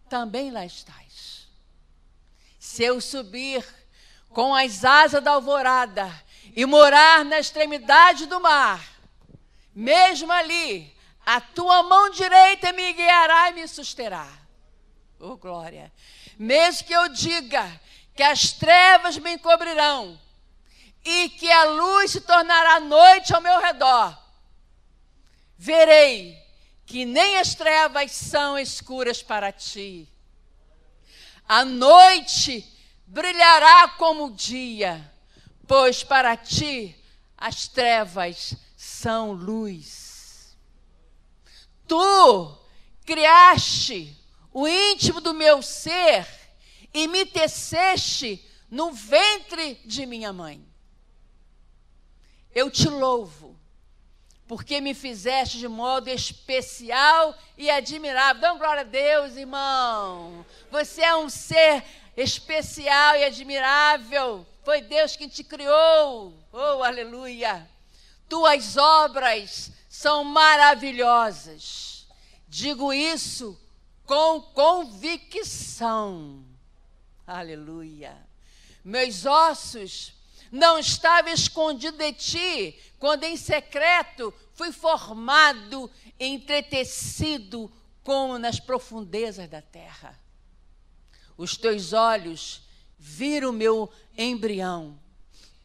[0.08, 1.48] também lá estás.
[2.56, 3.66] Se eu subir
[4.28, 6.08] com as asas da alvorada
[6.54, 8.80] e morar na extremidade do mar,
[9.74, 14.28] mesmo ali, a tua mão direita me guiará e me susterá.
[15.18, 15.92] Oh, glória.
[16.38, 17.80] Mesmo que eu diga
[18.14, 20.20] que as trevas me encobrirão
[21.04, 24.16] e que a luz se tornará noite ao meu redor,
[25.56, 26.40] verei
[26.84, 30.08] que nem as trevas são escuras para ti.
[31.48, 32.68] A noite
[33.06, 35.12] brilhará como o dia,
[35.66, 36.96] pois para ti
[37.36, 40.01] as trevas são luz.
[41.92, 42.58] Tu
[43.04, 44.16] criaste
[44.50, 46.26] o íntimo do meu ser
[46.94, 50.66] e me teceste no ventre de minha mãe.
[52.54, 53.54] Eu te louvo,
[54.48, 58.40] porque me fizeste de modo especial e admirável.
[58.40, 60.46] Dão glória a Deus, irmão.
[60.70, 61.84] Você é um ser
[62.16, 64.46] especial e admirável.
[64.64, 66.32] Foi Deus quem te criou.
[66.50, 67.68] Oh, aleluia.
[68.30, 69.70] Tuas obras
[70.02, 72.08] são maravilhosas.
[72.48, 73.56] Digo isso
[74.04, 76.44] com convicção.
[77.24, 78.16] Aleluia.
[78.84, 80.12] Meus ossos
[80.50, 85.88] não estavam escondidos de ti, quando em secreto fui formado,
[86.18, 90.20] entretecido como nas profundezas da terra.
[91.36, 92.62] Os teus olhos
[92.98, 93.88] viram o meu
[94.18, 94.98] embrião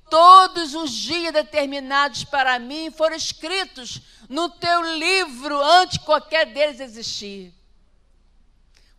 [0.10, 7.54] Todos os dias determinados para mim foram escritos no teu livro antes qualquer deles existir.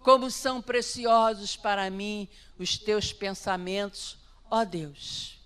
[0.01, 4.19] Como são preciosos para mim os teus pensamentos,
[4.51, 5.39] ó Deus.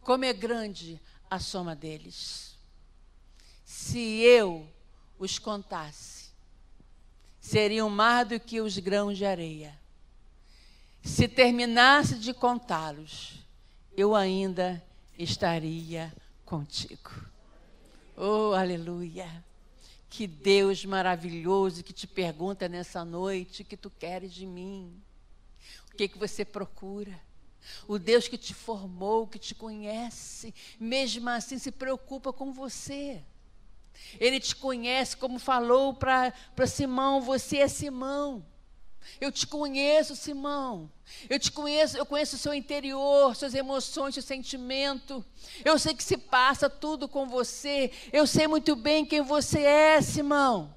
[0.00, 2.56] Como é grande a soma deles.
[3.64, 4.68] Se eu
[5.18, 6.30] os contasse,
[7.40, 9.78] seriam mais do que os grãos de areia.
[11.02, 13.34] Se terminasse de contá-los,
[13.96, 14.82] eu ainda
[15.22, 16.12] estaria
[16.44, 17.10] contigo.
[18.16, 19.44] Oh, aleluia!
[20.08, 25.00] Que Deus maravilhoso que te pergunta nessa noite o que tu queres de mim.
[25.92, 27.18] O que que você procura?
[27.86, 33.22] O Deus que te formou, que te conhece, mesmo assim se preocupa com você.
[34.18, 36.32] Ele te conhece, como falou para
[36.66, 38.44] Simão, você é Simão.
[39.20, 40.90] Eu te conheço, Simão.
[41.28, 45.24] Eu te conheço, eu conheço o seu interior, suas emoções, seu sentimento.
[45.64, 47.90] Eu sei que se passa tudo com você.
[48.12, 50.74] Eu sei muito bem quem você é, Simão.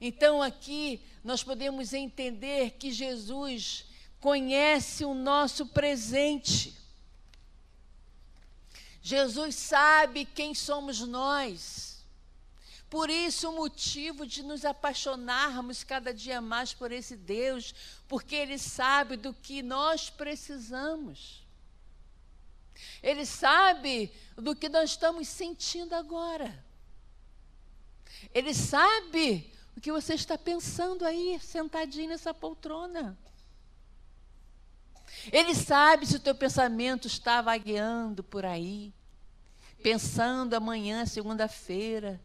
[0.00, 3.86] Então aqui nós podemos entender que Jesus
[4.18, 6.76] conhece o nosso presente.
[9.00, 11.91] Jesus sabe quem somos nós.
[12.92, 17.74] Por isso, o motivo de nos apaixonarmos cada dia mais por esse Deus,
[18.06, 21.42] porque Ele sabe do que nós precisamos.
[23.02, 26.62] Ele sabe do que nós estamos sentindo agora.
[28.34, 33.18] Ele sabe o que você está pensando aí, sentadinho nessa poltrona.
[35.32, 38.92] Ele sabe se o teu pensamento está vagueando por aí,
[39.82, 42.20] pensando amanhã, segunda-feira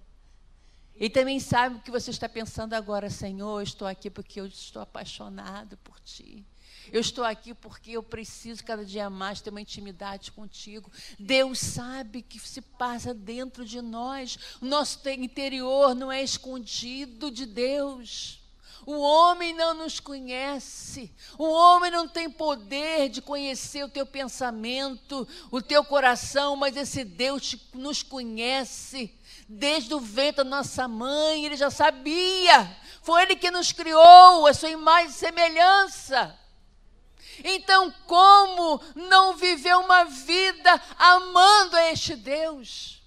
[0.99, 4.47] e também sabe o que você está pensando agora, Senhor, eu estou aqui porque eu
[4.47, 6.45] estou apaixonado por Ti.
[6.91, 10.91] Eu estou aqui porque eu preciso cada dia mais ter uma intimidade contigo.
[11.19, 14.37] Deus sabe que se passa dentro de nós.
[14.61, 18.39] Nosso interior não é escondido de Deus.
[18.85, 21.11] O homem não nos conhece.
[21.37, 27.03] O homem não tem poder de conhecer o teu pensamento, o teu coração, mas esse
[27.03, 29.13] Deus nos conhece.
[29.47, 32.77] Desde o ventre da nossa mãe, ele já sabia.
[33.01, 36.37] Foi ele que nos criou, a sua imagem e semelhança.
[37.43, 42.97] Então, como não viver uma vida amando a este Deus?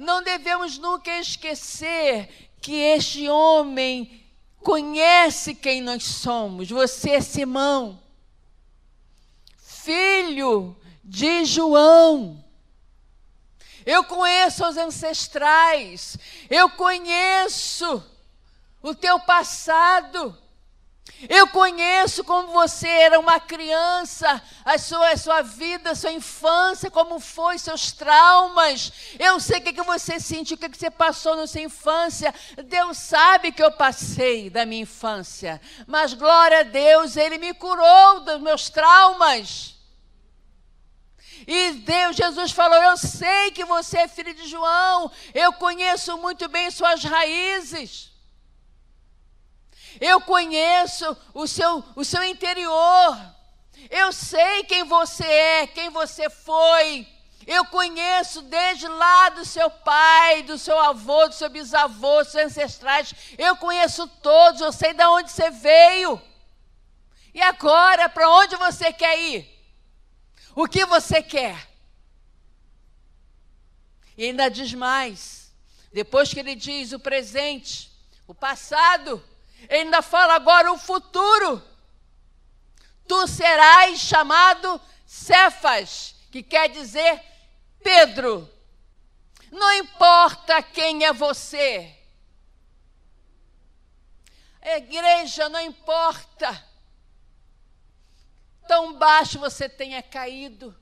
[0.00, 4.24] não devemos nunca esquecer que este homem
[4.56, 6.70] conhece quem nós somos.
[6.70, 8.00] Você é Simão,
[9.58, 12.42] filho de João.
[13.90, 16.16] Eu conheço os ancestrais,
[16.48, 18.00] eu conheço
[18.80, 20.38] o teu passado.
[21.28, 26.88] Eu conheço como você era uma criança, a sua, a sua vida, a sua infância,
[26.88, 28.92] como foi, seus traumas.
[29.18, 32.32] Eu sei o que, que você sentiu, o que, que você passou na sua infância.
[32.64, 35.60] Deus sabe que eu passei da minha infância.
[35.84, 39.79] Mas glória a Deus, Ele me curou dos meus traumas.
[41.46, 46.48] E Deus, Jesus falou: Eu sei que você é filho de João, eu conheço muito
[46.48, 48.10] bem suas raízes.
[50.00, 53.18] Eu conheço o seu, o seu interior.
[53.90, 57.06] Eu sei quem você é, quem você foi.
[57.46, 62.46] Eu conheço desde lá do seu pai, do seu avô, do seu bisavô, dos seus
[62.46, 63.14] ancestrais.
[63.36, 66.20] Eu conheço todos, eu sei de onde você veio.
[67.34, 69.59] E agora, para onde você quer ir?
[70.54, 71.68] O que você quer?
[74.16, 75.52] E ainda diz mais.
[75.92, 77.90] Depois que ele diz o presente,
[78.26, 79.22] o passado,
[79.68, 81.62] ele ainda fala agora o futuro.
[83.08, 87.20] Tu serás chamado Cefas, que quer dizer
[87.82, 88.48] Pedro.
[89.50, 91.96] Não importa quem é você.
[94.62, 96.69] A igreja não importa.
[98.70, 100.72] Tão baixo você tenha caído.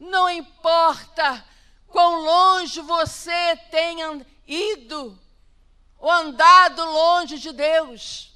[0.00, 1.44] Não importa
[1.86, 5.20] quão longe você tenha ido
[5.98, 8.32] ou andado longe de Deus.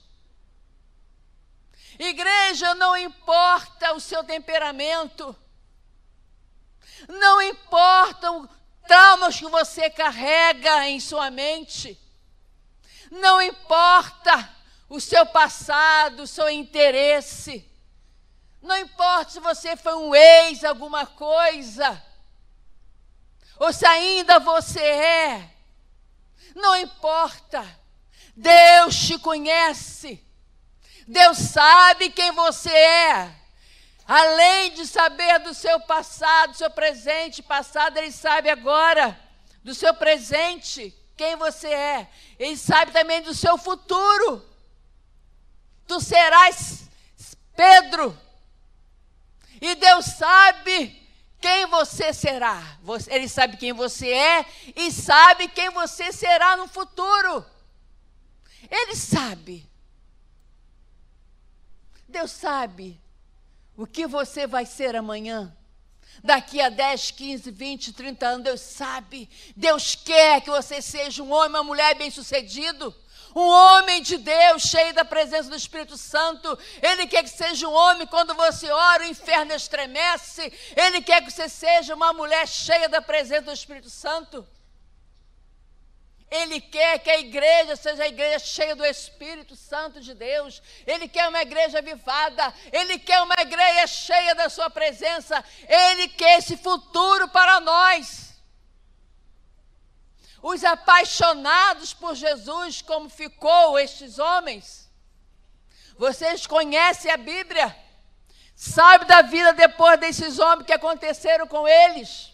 [1.99, 5.35] Igreja, não importa o seu temperamento,
[7.09, 8.47] não importa os
[8.87, 11.99] traumas que você carrega em sua mente,
[13.11, 14.55] não importa
[14.87, 17.68] o seu passado, o seu interesse,
[18.61, 22.03] não importa se você foi um ex, alguma coisa,
[23.59, 25.51] ou se ainda você é,
[26.55, 27.65] não importa.
[28.37, 30.25] Deus te conhece.
[31.07, 33.35] Deus sabe quem você é.
[34.07, 39.19] Além de saber do seu passado, do seu presente, passado, Ele sabe agora
[39.63, 42.09] do seu presente, quem você é.
[42.39, 44.45] Ele sabe também do seu futuro.
[45.87, 46.89] Tu serás
[47.57, 48.17] Pedro.
[49.61, 51.09] E Deus sabe
[51.41, 52.79] quem você será.
[53.09, 57.45] Ele sabe quem você é e sabe quem você será no futuro.
[58.71, 59.69] Ele sabe.
[62.09, 63.01] Deus sabe
[63.77, 65.55] o que você vai ser amanhã.
[66.23, 69.31] Daqui a 10, 15, 20, 30 anos, Deus sabe.
[69.57, 72.95] Deus quer que você seja um homem, uma mulher bem-sucedido
[73.39, 76.59] um homem de Deus, cheio da presença do Espírito Santo.
[76.83, 80.53] Ele quer que seja um homem, quando você ora, o inferno estremece.
[80.77, 84.47] Ele quer que você seja uma mulher cheia da presença do Espírito Santo.
[86.31, 90.61] Ele quer que a igreja seja a igreja cheia do Espírito Santo de Deus.
[90.87, 92.53] Ele quer uma igreja avivada.
[92.71, 95.43] Ele quer uma igreja cheia da Sua presença.
[95.67, 98.28] Ele quer esse futuro para nós
[100.43, 104.89] os apaixonados por Jesus, como ficou estes homens.
[105.97, 107.77] Vocês conhecem a Bíblia,
[108.55, 112.33] sabe da vida depois desses homens que aconteceram com eles.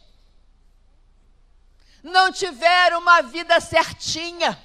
[2.02, 4.62] Não tiveram uma vida certinha.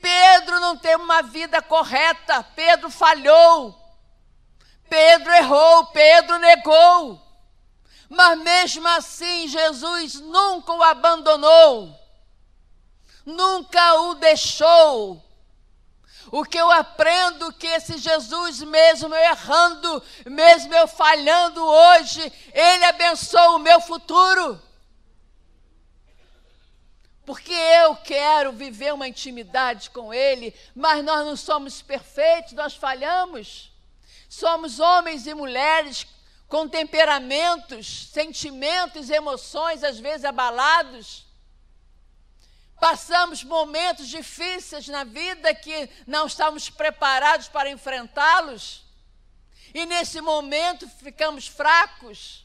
[0.00, 2.42] Pedro não teve uma vida correta.
[2.42, 3.78] Pedro falhou.
[4.88, 5.86] Pedro errou.
[5.88, 7.22] Pedro negou.
[8.08, 11.97] Mas mesmo assim, Jesus nunca o abandonou
[13.28, 15.22] nunca o deixou.
[16.30, 22.84] O que eu aprendo que esse Jesus, mesmo eu errando, mesmo eu falhando hoje, Ele
[22.84, 24.60] abençoa o meu futuro.
[27.24, 33.70] Porque eu quero viver uma intimidade com Ele, mas nós não somos perfeitos, nós falhamos.
[34.28, 36.06] Somos homens e mulheres
[36.46, 41.27] com temperamentos, sentimentos, emoções, às vezes abalados.
[42.80, 48.84] Passamos momentos difíceis na vida que não estamos preparados para enfrentá-los.
[49.74, 52.44] E nesse momento ficamos fracos.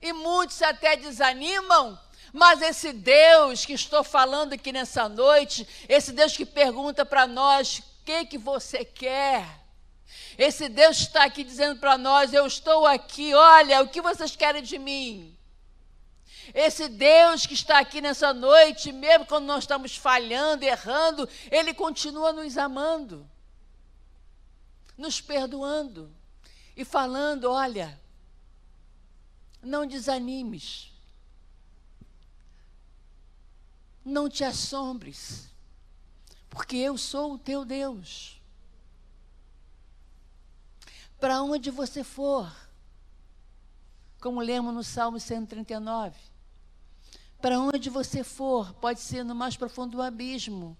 [0.00, 1.98] E muitos até desanimam.
[2.32, 7.78] Mas esse Deus que estou falando aqui nessa noite, esse Deus que pergunta para nós:
[7.78, 9.46] o que, que você quer?
[10.36, 14.62] Esse Deus está aqui dizendo para nós: eu estou aqui, olha, o que vocês querem
[14.62, 15.35] de mim?
[16.54, 22.32] Esse Deus que está aqui nessa noite, mesmo quando nós estamos falhando, errando, Ele continua
[22.32, 23.28] nos amando,
[24.96, 26.14] nos perdoando
[26.76, 28.00] e falando: olha,
[29.62, 30.92] não desanimes,
[34.04, 35.50] não te assombres,
[36.48, 38.40] porque eu sou o teu Deus.
[41.18, 42.54] Para onde você for,
[44.20, 46.35] como lemos no Salmo 139,
[47.40, 50.76] para onde você for, pode ser no mais profundo do abismo,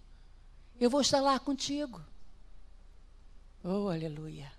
[0.81, 2.01] eu vou estar lá contigo.
[3.63, 4.53] Oh, aleluia.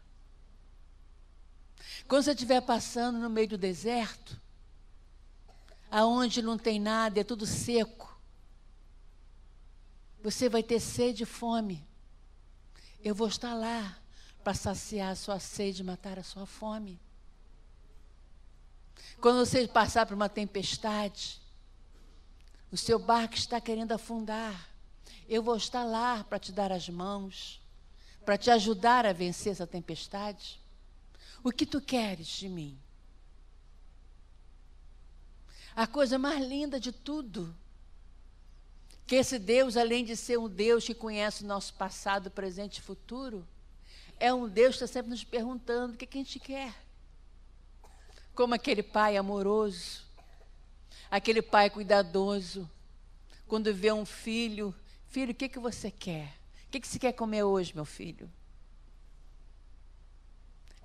[2.08, 4.39] Quando você estiver passando no meio do deserto,
[5.89, 8.18] aonde não tem nada, é tudo seco,
[10.22, 11.86] você vai ter sede e fome.
[13.04, 13.98] Eu vou estar lá
[14.43, 17.00] para saciar a sua sede, matar a sua fome.
[19.20, 21.41] Quando você passar por uma tempestade,
[22.72, 24.70] o seu barco está querendo afundar.
[25.28, 27.61] Eu vou estar lá para te dar as mãos,
[28.26, 30.59] para te ajudar a vencer essa tempestade.
[31.43, 32.78] O que tu queres de mim?
[35.76, 37.55] A coisa mais linda de tudo,
[39.05, 42.82] que esse Deus, além de ser um Deus que conhece o nosso passado, presente e
[42.82, 43.47] futuro,
[44.20, 46.74] é um Deus que está sempre nos perguntando o que, que a gente quer.
[48.34, 50.07] Como aquele pai amoroso,
[51.10, 52.70] aquele pai cuidadoso,
[53.47, 54.76] quando vê um filho,
[55.08, 56.38] filho, o que, que você quer?
[56.68, 58.30] O que, que você quer comer hoje, meu filho?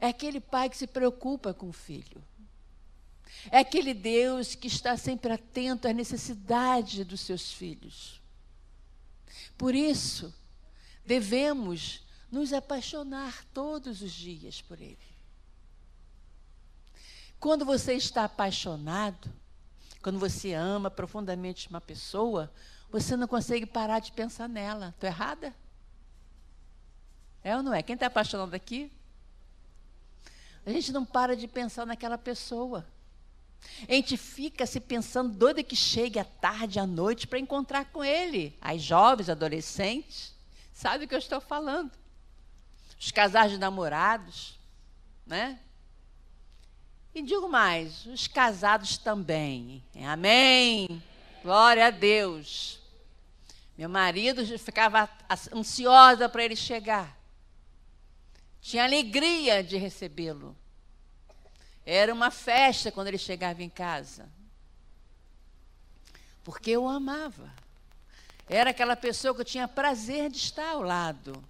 [0.00, 2.22] É aquele pai que se preocupa com o filho.
[3.50, 8.20] É aquele Deus que está sempre atento às necessidades dos seus filhos.
[9.56, 10.32] Por isso,
[11.04, 14.98] devemos nos apaixonar todos os dias por Ele.
[17.38, 19.32] Quando você está apaixonado,
[20.02, 22.52] quando você ama profundamente uma pessoa,
[22.90, 24.88] você não consegue parar de pensar nela.
[24.88, 25.54] Estou errada?
[27.42, 27.82] É ou não é?
[27.82, 28.90] Quem está apaixonado aqui?
[30.66, 32.86] A gente não para de pensar naquela pessoa.
[33.88, 38.04] A gente fica se pensando doida que chegue à tarde, à noite, para encontrar com
[38.04, 38.56] ele.
[38.60, 40.34] As jovens, adolescentes,
[40.72, 41.92] sabe o que eu estou falando.
[42.98, 44.58] Os casais de namorados,
[45.26, 45.58] né?
[47.14, 49.82] E digo mais, os casados também.
[50.06, 51.02] Amém?
[51.42, 52.80] Glória a Deus.
[53.76, 55.08] Meu marido ficava
[55.52, 57.22] ansiosa para ele chegar
[58.62, 60.56] tinha alegria de recebê-lo.
[61.84, 64.30] Era uma festa quando ele chegava em casa.
[66.44, 67.52] Porque eu amava.
[68.48, 71.44] Era aquela pessoa que eu tinha prazer de estar ao lado.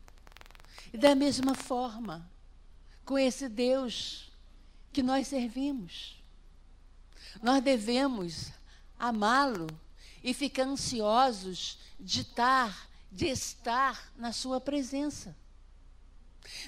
[0.90, 2.26] E da mesma forma,
[3.04, 4.31] com esse Deus
[4.92, 6.22] que nós servimos.
[7.42, 8.52] Nós devemos
[8.98, 9.66] amá-lo
[10.22, 15.34] e ficar ansiosos de estar, de estar na sua presença.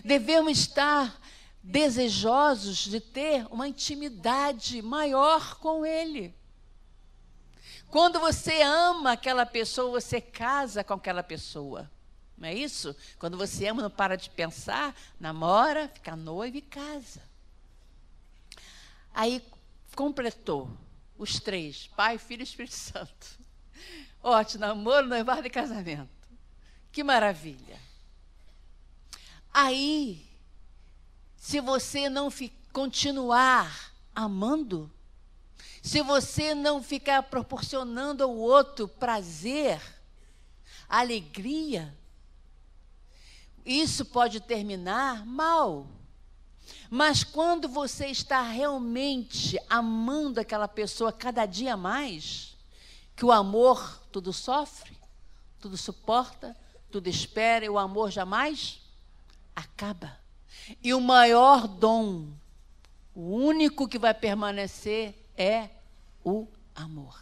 [0.04, 1.20] Devemos estar
[1.62, 6.34] desejosos de ter uma intimidade maior com Ele.
[7.90, 11.90] Quando você ama aquela pessoa, você casa com aquela pessoa.
[12.36, 12.94] Não é isso?
[13.18, 17.22] Quando você ama, não para de pensar, namora, fica noiva e casa.
[19.14, 19.40] Aí
[19.94, 20.68] completou
[21.16, 23.38] os três: Pai, Filho e Espírito Santo.
[24.20, 26.10] Ótimo, namoro, noivado e casamento.
[26.90, 27.78] Que maravilha.
[29.52, 30.26] Aí,
[31.36, 32.28] se você não
[32.72, 34.90] continuar amando,
[35.80, 39.80] se você não ficar proporcionando ao outro prazer,
[40.88, 41.96] alegria,
[43.64, 45.86] isso pode terminar mal.
[46.90, 52.56] Mas quando você está realmente amando aquela pessoa cada dia mais,
[53.16, 54.96] que o amor tudo sofre,
[55.60, 56.56] tudo suporta,
[56.90, 58.80] tudo espera e o amor jamais
[59.54, 60.18] acaba.
[60.82, 62.28] E o maior dom,
[63.14, 65.70] o único que vai permanecer é
[66.24, 67.18] o amor.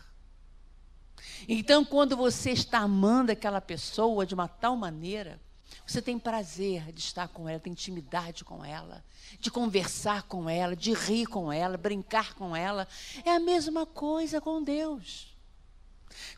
[1.49, 5.41] Então, quando você está amando aquela pessoa de uma tal maneira,
[5.87, 9.05] você tem prazer de estar com ela, tem intimidade com ela,
[9.41, 12.87] de conversar com ela, de rir com ela, brincar com ela.
[13.25, 15.35] É a mesma coisa com Deus.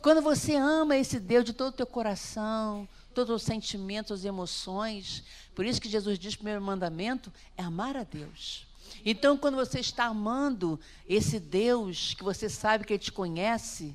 [0.00, 5.22] Quando você ama esse Deus de todo o teu coração, todos os sentimentos, as emoções.
[5.54, 8.66] Por isso que Jesus diz: primeiro mandamento é amar a Deus.
[9.04, 10.78] Então, quando você está amando
[11.08, 13.94] esse Deus, que você sabe que Ele te conhece,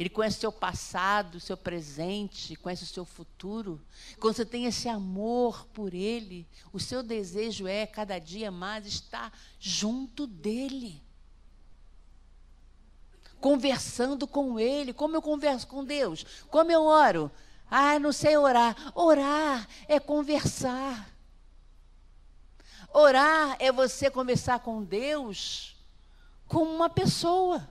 [0.00, 3.78] Ele conhece o seu passado, o seu presente, conhece o seu futuro.
[4.18, 9.30] Quando você tem esse amor por Ele, o seu desejo é cada dia mais estar
[9.58, 11.02] junto dEle.
[13.42, 14.94] conversando com Ele.
[14.94, 16.24] Como eu converso com Deus?
[16.48, 17.30] Como eu oro?
[17.70, 18.74] Ah, não sei orar.
[18.94, 21.14] Orar é conversar.
[22.90, 25.76] Orar é você conversar com Deus
[26.48, 27.68] como uma pessoa.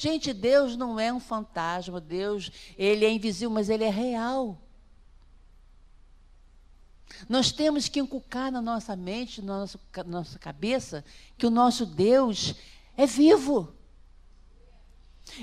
[0.00, 4.56] Gente, Deus não é um fantasma, Deus, ele é invisível, mas ele é real.
[7.28, 11.04] Nós temos que inculcar na nossa mente, na nossa, na nossa cabeça,
[11.36, 12.54] que o nosso Deus
[12.96, 13.74] é vivo.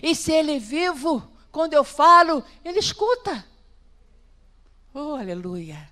[0.01, 3.45] E se ele é vivo, quando eu falo, ele escuta.
[4.91, 5.87] Oh, aleluia.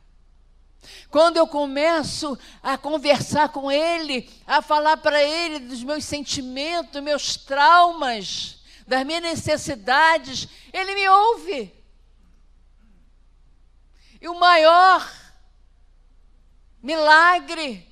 [1.12, 7.36] Quando eu começo a conversar com ele, a falar para ele dos meus sentimentos, meus
[7.36, 8.55] traumas,
[8.88, 11.74] das minhas necessidades, ele me ouve.
[14.22, 15.12] E o maior
[16.82, 17.88] milagre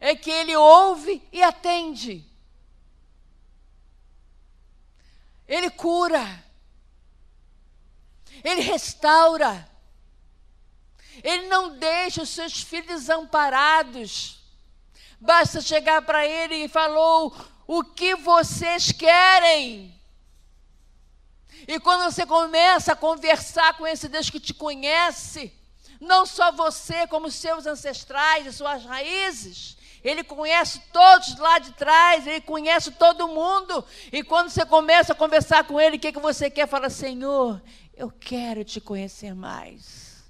[0.00, 2.24] é que ele ouve e atende.
[5.46, 6.44] Ele cura.
[8.42, 9.68] Ele restaura.
[11.22, 14.40] Ele não deixa os seus filhos desamparados.
[15.20, 17.34] Basta chegar para ele e falou:
[17.66, 20.01] "O que vocês querem?"
[21.66, 25.52] E quando você começa a conversar com esse Deus que te conhece,
[26.00, 32.26] não só você, como seus ancestrais e suas raízes, ele conhece todos lá de trás,
[32.26, 33.84] ele conhece todo mundo.
[34.12, 36.66] E quando você começa a conversar com ele, o que, que você quer?
[36.66, 37.62] Fala, Senhor,
[37.94, 40.24] eu quero te conhecer mais.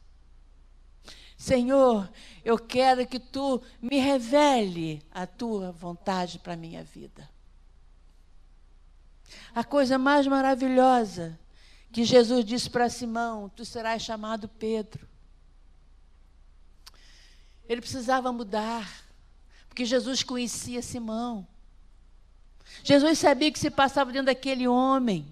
[1.39, 2.09] Senhor,
[2.45, 7.28] eu quero que tu me revele a tua vontade para a minha vida.
[9.55, 11.38] A coisa mais maravilhosa
[11.92, 15.07] que Jesus disse para Simão: Tu serás chamado Pedro.
[17.68, 18.90] Ele precisava mudar,
[19.68, 21.46] porque Jesus conhecia Simão.
[22.82, 25.26] Jesus sabia que se passava dentro daquele homem.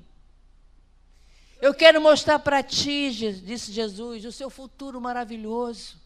[1.60, 3.10] Eu quero mostrar para ti,
[3.44, 5.98] disse Jesus, o seu futuro maravilhoso.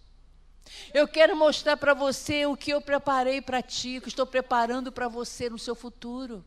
[0.93, 4.91] Eu quero mostrar para você o que eu preparei para ti, o que estou preparando
[4.91, 6.45] para você no seu futuro.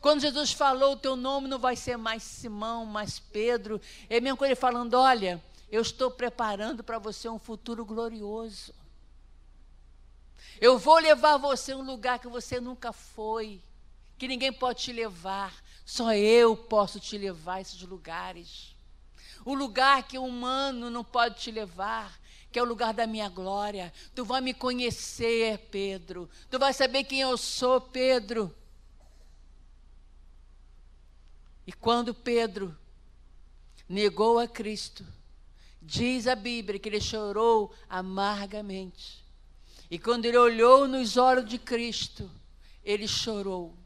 [0.00, 4.36] Quando Jesus falou, o teu nome não vai ser mais Simão, mais Pedro, é mesmo
[4.36, 8.74] com ele falando: olha, eu estou preparando para você um futuro glorioso.
[10.60, 13.60] Eu vou levar você a um lugar que você nunca foi,
[14.16, 15.54] que ninguém pode te levar.
[15.84, 18.74] Só eu posso te levar a esses lugares.
[19.44, 22.18] O lugar que o humano não pode te levar,
[22.50, 23.92] que é o lugar da minha glória.
[24.14, 26.28] Tu vai me conhecer, Pedro.
[26.50, 28.52] Tu vai saber quem eu sou, Pedro.
[31.66, 32.76] E quando Pedro
[33.88, 35.04] negou a Cristo,
[35.82, 39.24] diz a Bíblia que ele chorou amargamente.
[39.90, 42.30] E quando ele olhou nos olhos de Cristo,
[42.84, 43.76] ele chorou.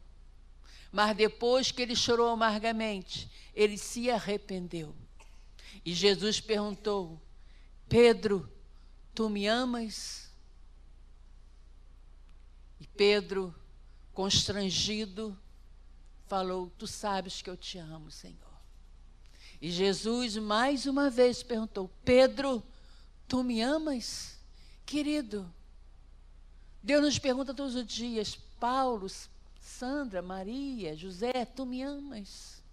[0.91, 4.95] Mas depois que ele chorou amargamente, ele se arrependeu.
[5.85, 7.19] E Jesus perguntou:
[7.87, 8.51] Pedro,
[9.13, 10.29] tu me amas?
[12.79, 13.53] E Pedro,
[14.13, 15.37] constrangido,
[16.31, 18.37] falou: Tu sabes que eu te amo, Senhor.
[19.61, 22.63] E Jesus mais uma vez perguntou: Pedro,
[23.27, 24.39] tu me amas?
[24.85, 25.53] Querido,
[26.81, 29.07] Deus nos pergunta todos os dias: Paulo,
[29.59, 32.63] Sandra, Maria, José, tu me amas?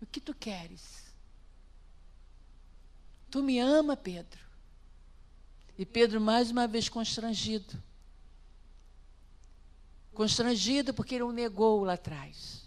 [0.00, 1.04] O que tu queres?
[3.30, 4.40] Tu me ama, Pedro?
[5.76, 7.82] E Pedro, mais uma vez constrangido.
[10.14, 12.62] Constrangido porque ele o negou lá atrás.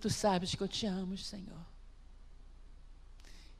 [0.00, 1.64] Tu sabes que eu te amo, Senhor.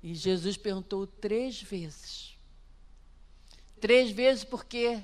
[0.03, 2.37] E Jesus perguntou três vezes.
[3.81, 5.03] Três vezes porque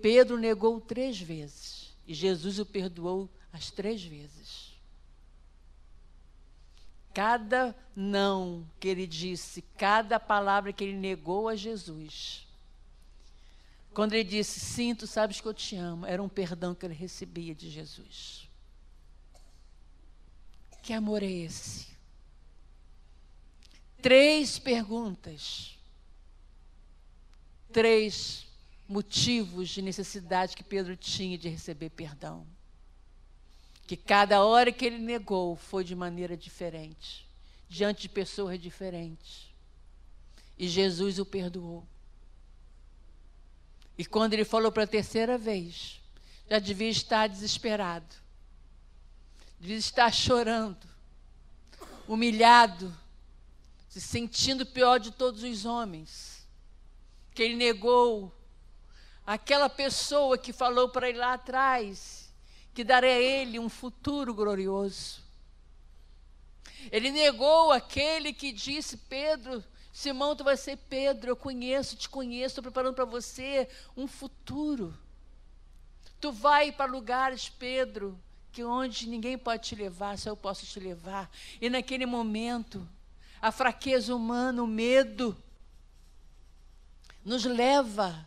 [0.00, 4.72] Pedro negou três vezes e Jesus o perdoou as três vezes.
[7.14, 12.46] Cada não que ele disse, cada palavra que ele negou a Jesus,
[13.92, 16.94] quando ele disse, sim, tu sabes que eu te amo, era um perdão que ele
[16.94, 18.48] recebia de Jesus.
[20.82, 21.88] Que amor é esse?
[24.00, 25.78] Três perguntas.
[27.72, 28.46] Três
[28.88, 32.46] motivos de necessidade que Pedro tinha de receber perdão.
[33.86, 37.28] Que cada hora que ele negou foi de maneira diferente,
[37.68, 39.52] diante de pessoas diferentes.
[40.58, 41.86] E Jesus o perdoou.
[43.96, 46.00] E quando ele falou para a terceira vez,
[46.48, 48.14] já devia estar desesperado,
[49.60, 50.86] devia estar chorando,
[52.08, 52.94] humilhado,
[53.88, 56.46] se sentindo pior de todos os homens,
[57.34, 58.34] que ele negou
[59.26, 62.22] aquela pessoa que falou para ele lá atrás
[62.74, 65.20] que darei a ele um futuro glorioso.
[66.90, 69.62] Ele negou aquele que disse: Pedro,
[69.92, 74.96] Simão, tu vai ser Pedro, eu conheço, te conheço, estou preparando para você um futuro.
[76.18, 78.18] Tu vai para lugares, Pedro,
[78.50, 81.30] que onde ninguém pode te levar, só eu posso te levar.
[81.60, 82.88] E naquele momento,
[83.40, 85.36] a fraqueza humana, o medo,
[87.22, 88.26] nos leva,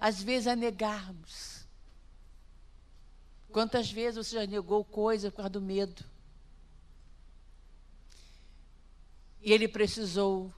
[0.00, 1.64] às vezes, a negarmos.
[3.52, 6.04] Quantas vezes você já negou coisa por causa do medo?
[9.40, 10.52] E ele precisou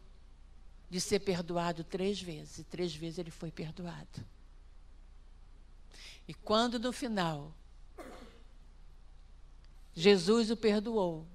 [0.89, 4.25] de ser perdoado três vezes, e três vezes ele foi perdoado.
[6.29, 7.53] E quando no final
[9.95, 11.27] Jesus o perdoou,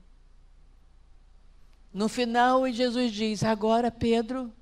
[1.93, 4.53] no final Jesus diz: Agora, Pedro,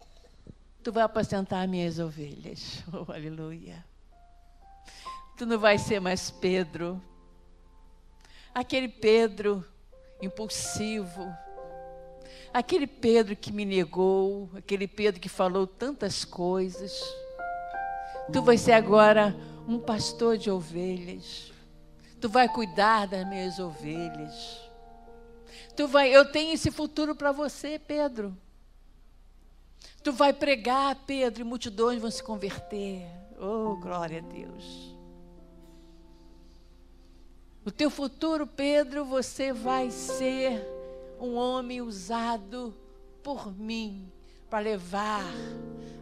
[0.84, 2.84] tu vai apacentar minhas ovelhas.
[2.92, 3.86] Oh, aleluia.
[5.38, 7.02] Tu não vai ser mais Pedro,
[8.54, 9.66] aquele Pedro
[10.22, 11.34] impulsivo,
[12.54, 17.02] aquele Pedro que me negou, aquele Pedro que falou tantas coisas.
[18.32, 19.36] Tu vai ser agora
[19.68, 21.52] um pastor de ovelhas.
[22.20, 24.60] Tu vai cuidar das minhas ovelhas.
[25.76, 28.36] Tu vai, eu tenho esse futuro para você, Pedro.
[30.04, 33.06] Tu vai pregar, Pedro, e multidões vão se converter.
[33.40, 34.96] Oh, glória a Deus.
[37.66, 40.79] O teu futuro, Pedro, você vai ser
[41.20, 42.76] um homem usado
[43.22, 44.12] por mim
[44.50, 45.26] para levar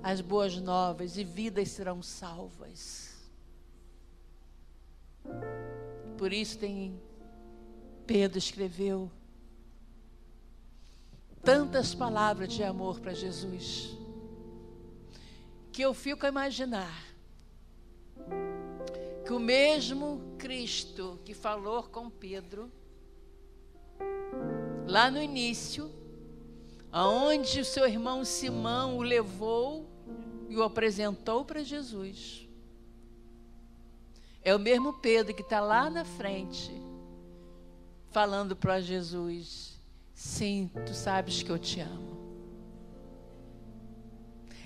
[0.01, 3.15] as boas novas e vidas serão salvas.
[6.17, 6.99] Por isso tem
[8.05, 9.11] Pedro escreveu
[11.43, 13.97] tantas palavras de amor para Jesus
[15.73, 17.05] que eu fico a imaginar
[19.25, 22.71] que o mesmo Cristo que falou com Pedro
[24.87, 25.91] lá no início,
[26.91, 29.85] aonde o seu irmão Simão o levou
[30.49, 32.47] e o apresentou para Jesus.
[34.41, 36.71] É o mesmo Pedro que está lá na frente,
[38.11, 39.77] falando para Jesus:
[40.13, 42.17] Sim, tu sabes que eu te amo.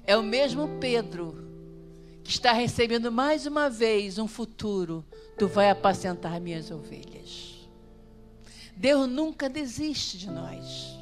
[0.05, 1.49] É o mesmo Pedro
[2.23, 5.03] que está recebendo mais uma vez um futuro.
[5.37, 7.50] Tu vai apacentar minhas ovelhas.
[8.81, 10.97] Deus nunca desiste de nós.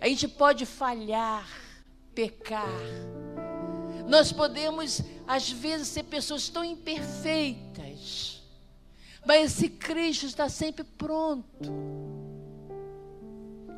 [0.00, 1.46] A gente pode falhar,
[2.14, 2.80] pecar.
[4.08, 8.42] Nós podemos, às vezes, ser pessoas tão imperfeitas.
[9.26, 11.70] Mas esse Cristo está sempre pronto.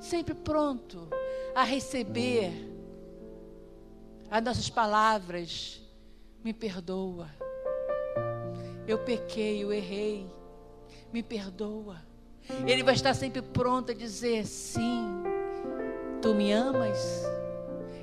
[0.00, 1.08] Sempre pronto
[1.56, 2.52] a receber
[4.30, 5.82] as nossas palavras.
[6.44, 7.28] Me perdoa.
[8.86, 10.30] Eu pequei, eu errei.
[11.12, 12.08] Me perdoa.
[12.66, 15.06] Ele vai estar sempre pronto a dizer: sim,
[16.20, 17.24] tu me amas?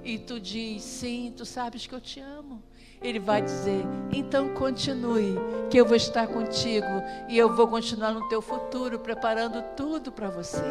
[0.04, 2.64] E tu diz: sim, tu sabes que eu te amo.
[3.02, 5.36] Ele vai dizer: então continue,
[5.70, 6.88] que eu vou estar contigo
[7.30, 10.64] e eu vou continuar no teu futuro, preparando tudo para você.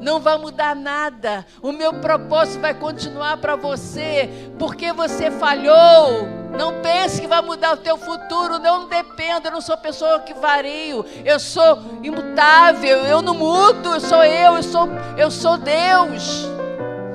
[0.00, 1.44] Não vai mudar nada.
[1.62, 6.28] O meu propósito vai continuar para você, porque você falhou.
[6.56, 8.58] Não pense que vai mudar o teu futuro.
[8.58, 9.48] Não dependa.
[9.48, 11.04] Eu não sou pessoa que vario.
[11.24, 12.98] Eu sou imutável.
[13.06, 13.94] Eu não mudo.
[13.94, 14.56] Eu sou eu.
[14.56, 16.48] Eu sou, eu sou Deus.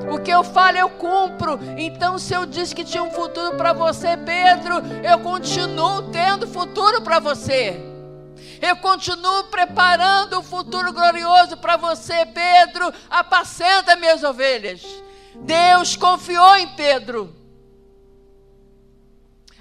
[0.10, 1.60] O que eu falo, eu cumpro.
[1.78, 7.01] Então, se eu disse que tinha um futuro para você, Pedro, eu continuo tendo futuro
[7.01, 7.95] para você.
[8.68, 12.91] Eu continuo preparando o futuro glorioso para você, Pedro.
[13.07, 14.82] Apacenta minhas ovelhas.
[15.36, 17.36] Deus confiou em Pedro.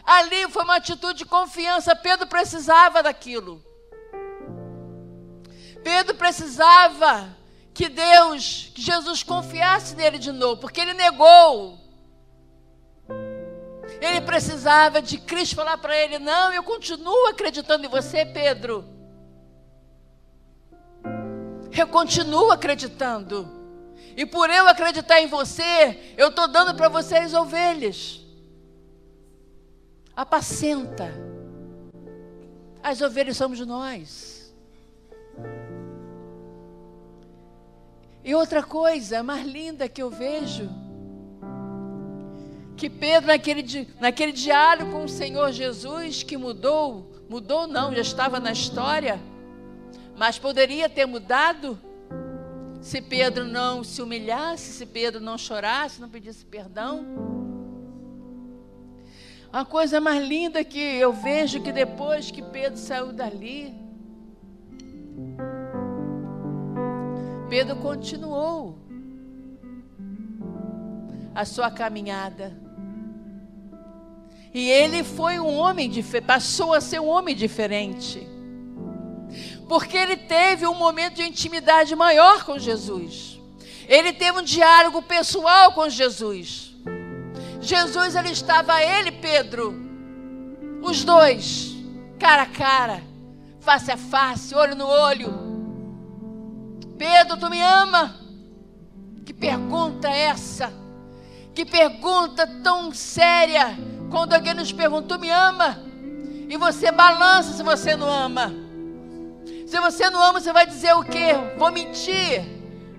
[0.02, 1.94] Ali foi uma atitude de confiança.
[1.94, 3.62] Pedro precisava daquilo.
[5.82, 7.28] Pedro precisava
[7.74, 11.78] que Deus, que Jesus confiasse nele de novo, porque ele negou.
[14.00, 18.93] Ele precisava de Cristo falar para ele: Não, eu continuo acreditando em você, Pedro.
[21.76, 23.48] Eu continuo acreditando.
[24.16, 28.20] E por eu acreditar em você, eu estou dando para você as ovelhas.
[30.14, 31.12] Apacenta.
[32.82, 34.54] As ovelhas somos nós.
[38.22, 40.70] E outra coisa mais linda que eu vejo
[42.76, 48.40] que Pedro, naquele, naquele diálogo com o Senhor Jesus, que mudou, mudou não, já estava
[48.40, 49.20] na história,
[50.16, 51.78] mas poderia ter mudado
[52.80, 57.06] se Pedro não se humilhasse, se Pedro não chorasse, não pedisse perdão.
[59.52, 63.74] A coisa mais linda que eu vejo que depois que Pedro saiu dali,
[67.48, 68.78] Pedro continuou
[71.34, 72.52] a sua caminhada.
[74.52, 78.33] E ele foi um homem diferente, passou a ser um homem diferente.
[79.68, 83.40] Porque ele teve um momento de intimidade maior com Jesus.
[83.88, 86.74] Ele teve um diálogo pessoal com Jesus.
[87.60, 89.74] Jesus ele estava ele, Pedro,
[90.82, 91.74] os dois,
[92.18, 93.02] cara a cara,
[93.60, 95.32] face a face, olho no olho.
[96.98, 98.14] Pedro, tu me ama?
[99.24, 100.72] Que pergunta é essa?
[101.54, 103.76] Que pergunta tão séria
[104.10, 105.78] quando alguém nos perguntou, me ama?
[106.48, 108.63] E você balança se você não ama.
[109.74, 111.34] Se você não ama, você vai dizer o quê?
[111.58, 112.44] Vou mentir?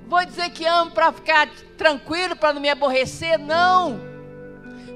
[0.09, 1.47] Vou dizer que amo para ficar
[1.77, 3.39] tranquilo, para não me aborrecer?
[3.39, 4.01] Não.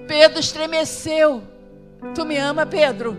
[0.05, 1.41] Pedro estremeceu.
[2.13, 3.17] Tu me ama, Pedro?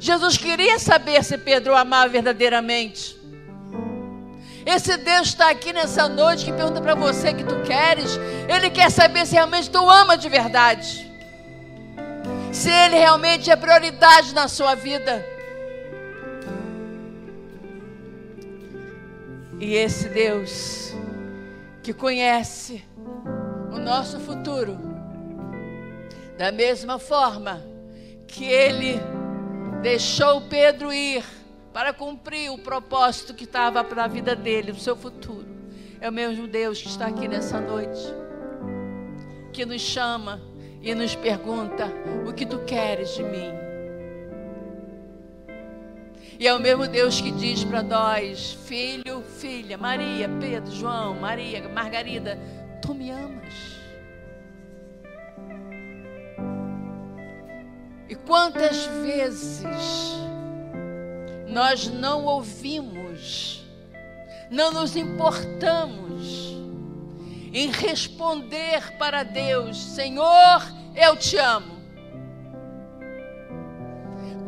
[0.00, 3.16] Jesus queria saber se Pedro o amava verdadeiramente.
[4.66, 8.18] Esse Deus está aqui nessa noite que pergunta para você que tu queres.
[8.48, 11.08] Ele quer saber se realmente tu ama de verdade.
[12.50, 15.31] Se ele realmente é prioridade na sua vida.
[19.62, 20.92] E esse Deus
[21.84, 22.84] que conhece
[23.72, 24.76] o nosso futuro,
[26.36, 27.62] da mesma forma
[28.26, 29.00] que ele
[29.80, 31.24] deixou Pedro ir
[31.72, 35.46] para cumprir o propósito que estava para a vida dele, o seu futuro.
[36.00, 38.02] É o mesmo Deus que está aqui nessa noite,
[39.52, 40.42] que nos chama
[40.82, 41.86] e nos pergunta:
[42.28, 43.61] O que tu queres de mim?
[46.42, 51.68] E é o mesmo Deus que diz para nós: Filho, filha, Maria, Pedro, João, Maria,
[51.68, 52.36] Margarida,
[52.82, 53.54] tu me amas.
[58.08, 59.62] E quantas vezes
[61.46, 63.64] nós não ouvimos,
[64.50, 66.56] não nos importamos
[67.52, 70.60] em responder para Deus: Senhor,
[70.96, 71.81] eu te amo.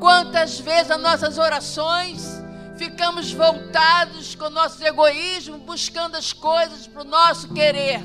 [0.05, 2.43] Quantas vezes as nossas orações
[2.77, 8.03] ficamos voltados com o nosso egoísmo, buscando as coisas para o nosso querer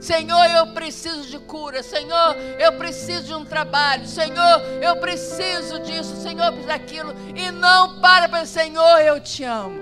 [0.00, 1.82] Senhor, eu preciso de cura.
[1.82, 4.06] Senhor, eu preciso de um trabalho.
[4.06, 6.16] Senhor, eu preciso disso.
[6.16, 7.14] Senhor, eu preciso daquilo.
[7.36, 9.78] E não para para Senhor, eu te amo.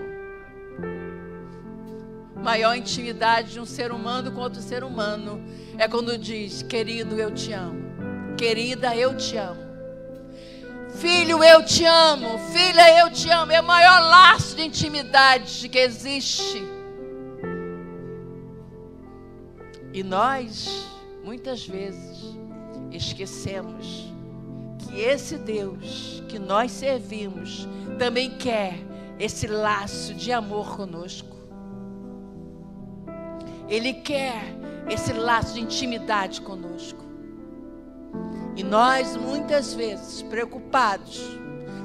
[2.35, 5.41] Maior intimidade de um ser humano com outro ser humano
[5.79, 8.35] é quando diz: Querido, eu te amo.
[8.37, 9.70] Querida, eu te amo.
[10.95, 12.39] Filho, eu te amo.
[12.53, 13.53] Filha, eu te amo.
[13.53, 16.63] É o maior laço de intimidade que existe.
[19.93, 20.87] E nós,
[21.25, 22.37] muitas vezes,
[22.93, 24.13] esquecemos
[24.79, 27.69] que esse Deus que nós servimos
[27.99, 28.75] também quer
[29.19, 31.37] esse laço de amor conosco.
[33.69, 34.43] Ele quer
[34.89, 37.10] esse laço de intimidade conosco.
[38.57, 41.39] E nós, muitas vezes, preocupados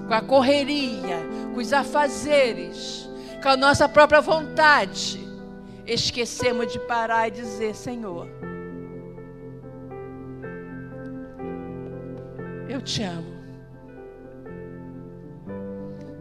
[0.08, 1.18] com a correria,
[1.54, 3.10] com os afazeres,
[3.42, 5.20] com a nossa própria vontade,
[5.86, 8.28] esquecemos de parar e dizer: Senhor,
[12.68, 13.36] eu te amo.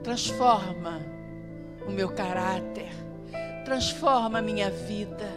[0.02, 1.00] Transforma
[1.86, 2.90] o meu caráter,
[3.64, 5.28] transforma a minha vida,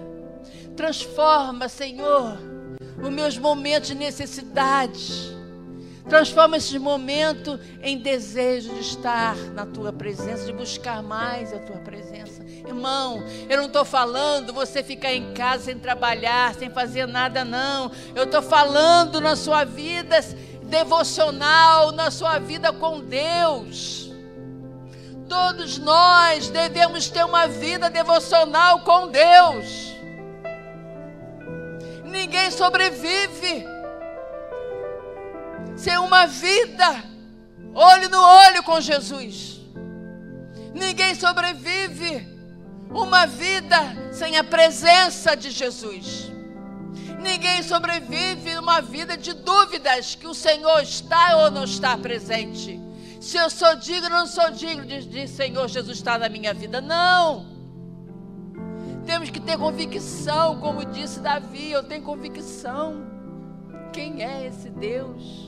[0.75, 2.37] transforma, Senhor,
[3.01, 5.37] os meus momentos de necessidade
[6.09, 11.77] Transforma esse momento em desejo de estar na tua presença, de buscar mais a tua
[11.77, 12.45] presença.
[12.65, 17.91] Irmão, eu não estou falando você ficar em casa sem trabalhar, sem fazer nada, não.
[18.15, 20.17] Eu estou falando na sua vida
[20.63, 24.09] devocional, na sua vida com Deus.
[25.27, 29.96] Todos nós devemos ter uma vida devocional com Deus.
[32.07, 33.65] Ninguém sobrevive
[35.75, 37.03] sem uma vida
[37.73, 39.59] olho no olho com Jesus.
[40.73, 42.27] Ninguém sobrevive
[42.89, 43.77] uma vida
[44.11, 46.31] sem a presença de Jesus.
[47.19, 52.79] Ninguém sobrevive uma vida de dúvidas que o Senhor está ou não está presente.
[53.19, 56.53] Se eu sou digno ou não sou digno de, de Senhor Jesus estar na minha
[56.53, 56.79] vida.
[56.79, 57.56] Não.
[59.07, 63.07] Temos que ter convicção, como disse Davi, eu tenho convicção.
[63.91, 65.47] Quem é esse Deus?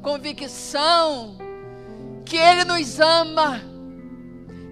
[0.00, 1.36] convicção
[2.24, 3.60] que Ele nos ama,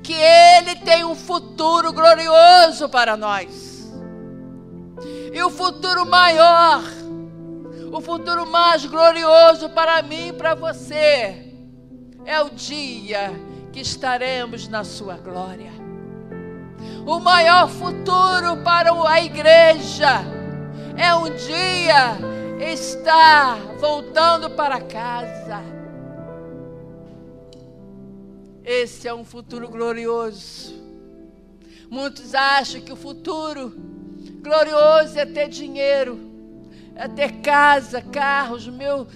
[0.03, 3.93] que Ele tem um futuro glorioso para nós.
[5.33, 6.83] E o futuro maior,
[7.93, 11.53] o futuro mais glorioso para mim e para você,
[12.25, 13.31] é o dia
[13.73, 15.88] que estaremos na Sua glória.
[17.09, 20.21] O maior futuro para a igreja
[20.95, 22.19] é um dia
[22.71, 25.63] estar voltando para casa.
[28.63, 30.75] Esse é um futuro glorioso.
[31.89, 33.73] Muitos acham que o futuro
[34.43, 36.21] glorioso é ter dinheiro,
[36.95, 38.69] é ter casa, carros.
[38.69, 39.07] Meu,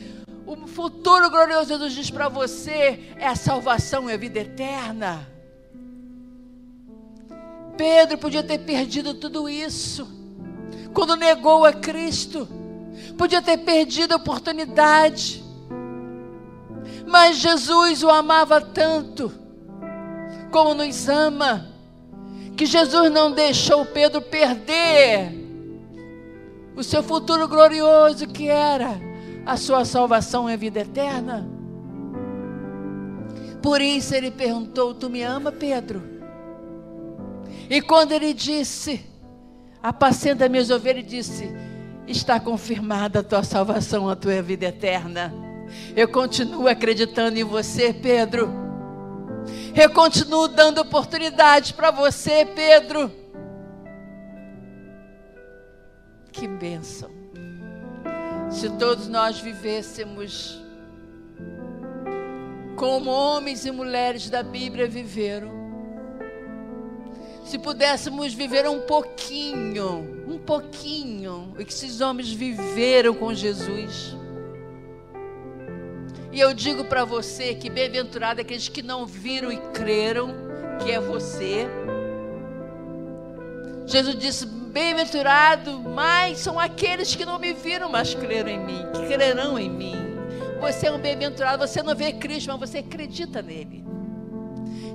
[0.46, 5.31] o futuro glorioso Jesus diz para você é a salvação e a vida eterna.
[7.82, 10.06] Pedro podia ter perdido tudo isso
[10.94, 12.46] quando negou a Cristo,
[13.18, 15.42] podia ter perdido a oportunidade,
[17.04, 19.32] mas Jesus o amava tanto,
[20.52, 21.72] como nos ama,
[22.56, 25.32] que Jesus não deixou Pedro perder
[26.76, 29.00] o seu futuro glorioso que era
[29.44, 31.50] a sua salvação e a vida eterna.
[33.60, 36.11] Por isso ele perguntou: Tu me ama, Pedro?
[37.68, 39.04] E quando ele disse:
[39.82, 41.50] Apacenta minhas ovelhas, disse:
[42.06, 45.32] Está confirmada a tua salvação, a tua vida eterna.
[45.96, 48.50] Eu continuo acreditando em você, Pedro.
[49.74, 53.10] Eu continuo dando oportunidade para você, Pedro.
[56.30, 57.10] Que bênção.
[58.50, 60.62] Se todos nós vivêssemos
[62.76, 65.61] como homens e mulheres da Bíblia viveram,
[67.44, 74.16] se pudéssemos viver um pouquinho, um pouquinho, o que esses homens viveram com Jesus.
[76.30, 80.34] E eu digo para você que bem-aventurado é aqueles que não viram e creram,
[80.82, 81.66] que é você.
[83.86, 89.06] Jesus disse: Bem-aventurado, mas são aqueles que não me viram, mas creram em mim, que
[89.06, 89.96] crerão em mim.
[90.60, 93.91] Você é um bem-aventurado, você não vê Cristo, mas você acredita nele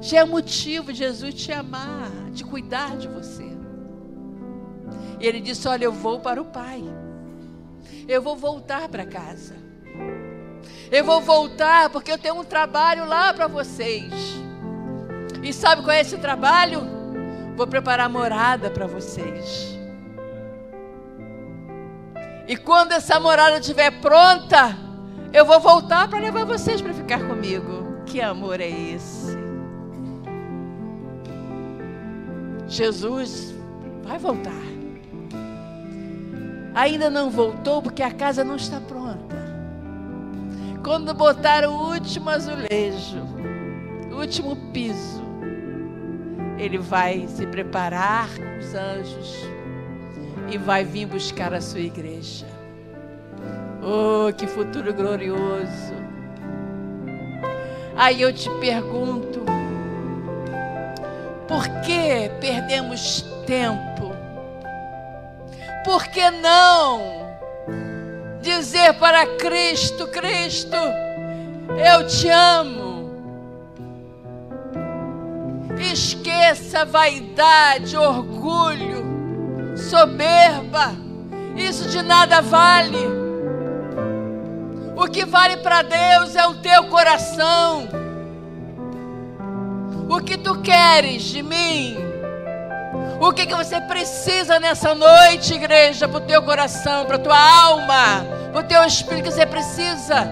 [0.02, 3.48] já é motivo de Jesus te amar, de cuidar de você.
[5.20, 6.84] E ele disse: Olha, eu vou para o Pai,
[8.08, 9.56] eu vou voltar para casa,
[10.92, 14.14] eu vou voltar porque eu tenho um trabalho lá para vocês.
[15.44, 16.82] E sabe qual é esse trabalho?
[17.56, 19.78] Vou preparar morada para vocês.
[22.48, 24.78] E quando essa morada estiver pronta,
[25.34, 28.04] eu vou voltar para levar vocês para ficar comigo.
[28.06, 29.37] Que amor é esse?
[32.68, 33.56] Jesus
[34.04, 34.52] vai voltar.
[36.76, 39.36] Ainda não voltou porque a casa não está pronta.
[40.84, 43.22] Quando botar o último azulejo,
[44.12, 45.24] o último piso,
[46.58, 49.48] ele vai se preparar com os anjos
[50.50, 52.46] e vai vir buscar a sua igreja.
[53.82, 55.96] Oh, que futuro glorioso!
[57.96, 59.42] Aí eu te pergunto,
[61.48, 64.14] por que perdemos tempo?
[65.86, 67.28] Por que não
[68.42, 70.78] dizer para Cristo: Cristo,
[71.78, 72.88] eu te amo?
[75.80, 80.92] Esqueça vaidade, orgulho, soberba,
[81.56, 83.06] isso de nada vale.
[84.96, 88.07] O que vale para Deus é o teu coração.
[90.10, 91.98] O que tu queres de mim?
[93.20, 97.38] O que, que você precisa nessa noite, igreja, para o teu coração, para a tua
[97.38, 100.30] alma, para o teu espírito que você precisa?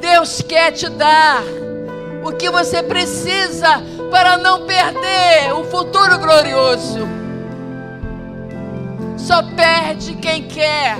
[0.00, 1.42] Deus quer te dar
[2.24, 7.00] o que você precisa para não perder o futuro glorioso.
[9.16, 10.96] Só perde quem quer.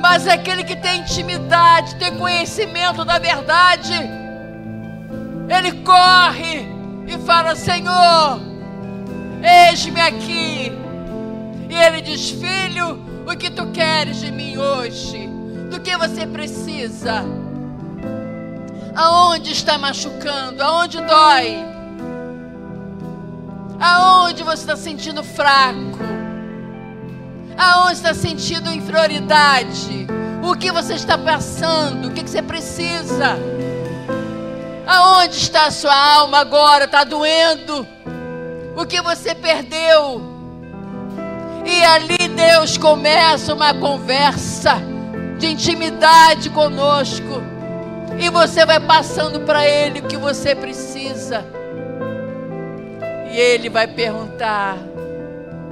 [0.00, 3.92] Mas aquele que tem intimidade, tem conhecimento da verdade,
[5.48, 6.68] ele corre
[7.06, 8.40] e fala: Senhor,
[9.42, 10.72] eis-me aqui.
[11.68, 15.28] E ele diz: Filho, o que tu queres de mim hoje?
[15.70, 17.24] Do que você precisa?
[18.94, 20.62] Aonde está machucando?
[20.62, 21.64] Aonde dói?
[23.80, 25.98] Aonde você está sentindo fraco?
[27.56, 30.06] Aonde está sentindo inferioridade?
[30.42, 32.08] O que você está passando?
[32.08, 33.36] O que você precisa?
[34.88, 36.86] Aonde está a sua alma agora?
[36.86, 37.86] Está doendo?
[38.74, 40.22] O que você perdeu?
[41.66, 44.80] E ali Deus começa uma conversa
[45.38, 47.42] de intimidade conosco.
[48.18, 51.44] E você vai passando para Ele o que você precisa.
[53.30, 54.78] E Ele vai perguntar: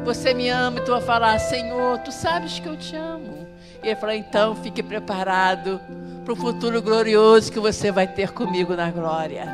[0.05, 0.79] Você me ama?
[0.79, 3.49] E tu vai falar: Senhor, tu sabes que eu te amo.
[3.83, 5.81] E Ele vai falar: Então fique preparado
[6.27, 9.47] para o futuro glorioso que você vai ter comigo na glória.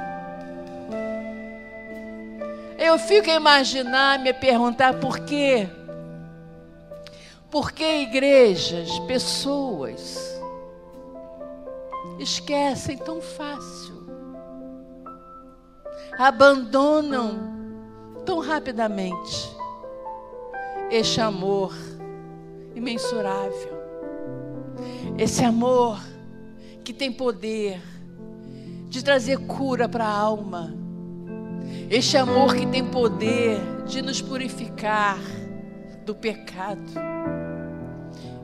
[2.79, 5.69] Eu fico a imaginar, me perguntar por quê?
[7.51, 10.19] Por que igrejas, pessoas
[12.19, 14.07] esquecem tão fácil?
[16.19, 17.39] Abandonam
[18.25, 19.55] tão rapidamente
[20.91, 21.75] este amor
[22.75, 23.83] imensurável.
[25.19, 26.12] Esse amor
[26.85, 27.81] que tem poder
[28.89, 30.75] de trazer cura para a alma.
[31.89, 35.19] Este amor que tem poder de nos purificar
[36.05, 36.93] do pecado.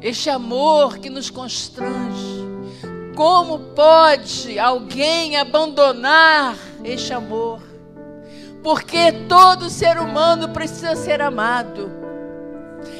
[0.00, 2.46] Este amor que nos constrange.
[3.14, 7.60] Como pode alguém abandonar este amor?
[8.62, 11.90] Porque todo ser humano precisa ser amado.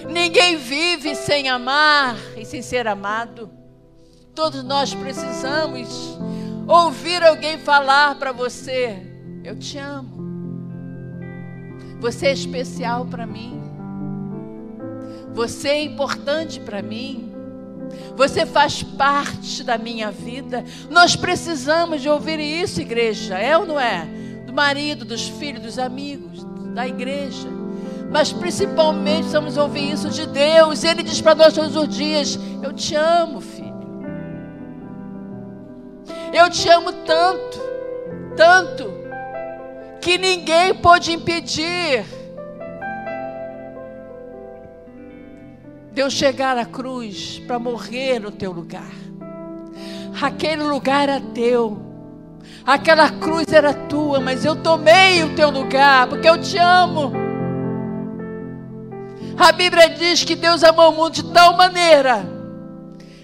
[0.08, 3.57] Ninguém vive sem amar e sem ser amado.
[4.38, 6.16] Todos nós precisamos
[6.64, 8.96] ouvir alguém falar para você:
[9.42, 10.16] Eu te amo.
[11.98, 13.60] Você é especial para mim.
[15.34, 17.32] Você é importante para mim.
[18.16, 20.64] Você faz parte da minha vida.
[20.88, 23.36] Nós precisamos de ouvir isso, igreja.
[23.36, 24.06] É ou não é?
[24.46, 27.48] Do marido, dos filhos, dos amigos, da igreja.
[28.08, 30.84] Mas principalmente precisamos ouvir isso de Deus.
[30.84, 33.57] Ele diz para nós todos os dias: Eu te amo, filho.
[36.32, 37.58] Eu te amo tanto,
[38.36, 38.92] tanto,
[40.00, 42.04] que ninguém pode impedir
[45.92, 48.92] de eu chegar à cruz para morrer no teu lugar.
[50.20, 51.78] Aquele lugar era teu,
[52.64, 57.12] aquela cruz era tua, mas eu tomei o teu lugar, porque eu te amo.
[59.38, 62.26] A Bíblia diz que Deus amou o mundo de tal maneira,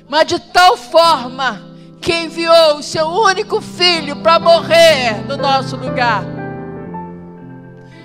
[0.08, 1.73] mas de tal forma,
[2.04, 6.22] que enviou o seu único filho para morrer no nosso lugar.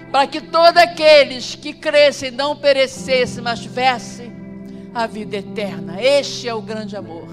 [0.09, 4.31] Para que todos aqueles que crescem não perecessem, mas tivessem
[4.95, 6.01] a vida eterna.
[6.01, 7.27] Este é o grande amor.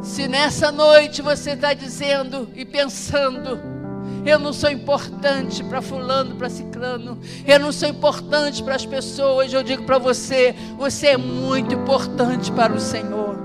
[0.00, 3.60] Se nessa noite você está dizendo e pensando,
[4.26, 7.18] eu não sou importante para fulano, para ciclano.
[7.46, 9.52] Eu não sou importante para as pessoas.
[9.52, 13.36] Eu digo para você, você é muito importante para o Senhor.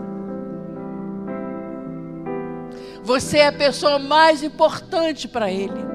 [3.04, 5.86] Você é a pessoa mais importante para Ele.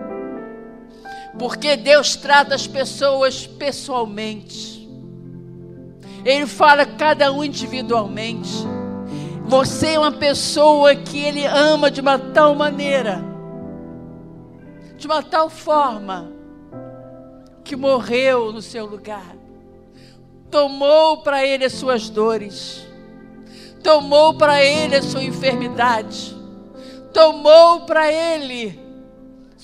[1.37, 4.89] Porque Deus trata as pessoas pessoalmente.
[6.25, 8.65] Ele fala cada um individualmente.
[9.45, 13.36] Você é uma pessoa que Ele ama de uma tal maneira
[14.97, 16.33] de uma tal forma
[17.63, 19.37] que morreu no seu lugar,
[20.51, 22.87] tomou para ele as suas dores,
[23.83, 26.37] tomou para ele a sua enfermidade,
[27.13, 28.87] tomou para ele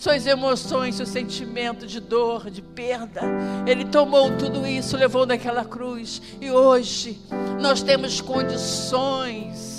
[0.02, 3.20] suas emoções, seu sentimento de dor, de perda.
[3.64, 6.20] Ele tomou tudo isso, levou naquela cruz.
[6.40, 7.20] E hoje
[7.60, 9.71] nós temos condições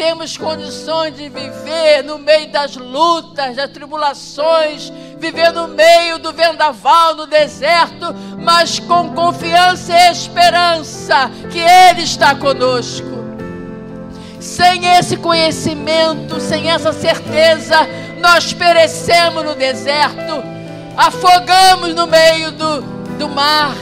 [0.00, 7.14] temos condições de viver no meio das lutas, das tribulações, viver no meio do vendaval,
[7.14, 8.06] no deserto,
[8.38, 13.06] mas com confiança e esperança que Ele está conosco.
[14.40, 17.76] Sem esse conhecimento, sem essa certeza,
[18.20, 20.42] nós perecemos no deserto,
[20.96, 22.80] afogamos no meio do,
[23.18, 23.74] do mar,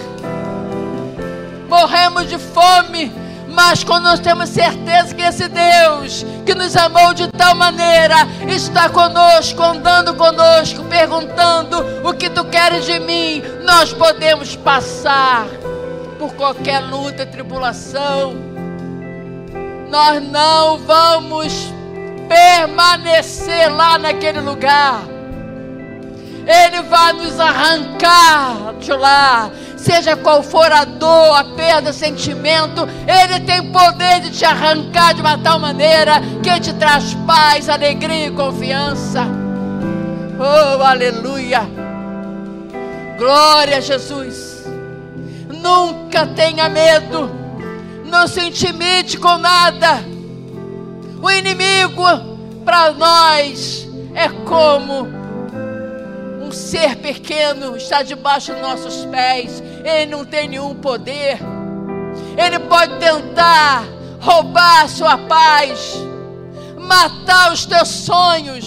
[1.68, 7.28] morremos de fome mas quando nós temos certeza que esse Deus que nos amou de
[7.28, 8.16] tal maneira
[8.48, 11.76] está conosco, andando conosco, perguntando
[12.06, 15.46] o que tu queres de mim, nós podemos passar
[16.18, 18.34] por qualquer luta e tribulação.
[19.90, 21.72] Nós não vamos
[22.28, 25.00] permanecer lá naquele lugar.
[26.46, 32.86] Ele vai nos arrancar de lá seja qual for a dor, a perda, o sentimento,
[33.06, 38.26] Ele tem poder de te arrancar de uma tal maneira que te traz paz, alegria
[38.26, 39.24] e confiança.
[40.38, 41.62] Oh, aleluia!
[43.16, 44.64] Glória a Jesus.
[45.48, 47.30] Nunca tenha medo,
[48.04, 50.04] não se intimide com nada.
[51.20, 52.04] O inimigo
[52.64, 55.17] para nós é como
[56.48, 61.38] um ser pequeno está debaixo dos nossos pés, ele não tem nenhum poder,
[62.38, 63.84] ele pode tentar
[64.18, 65.94] roubar a sua paz,
[66.78, 68.64] matar os teus sonhos,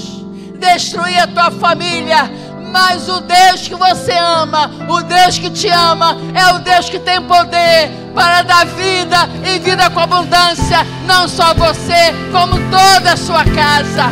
[0.59, 2.29] destruir a tua família,
[2.71, 6.99] mas o Deus que você ama, o Deus que te ama, é o Deus que
[6.99, 13.17] tem poder para dar vida e vida com abundância, não só você, como toda a
[13.17, 14.05] sua casa.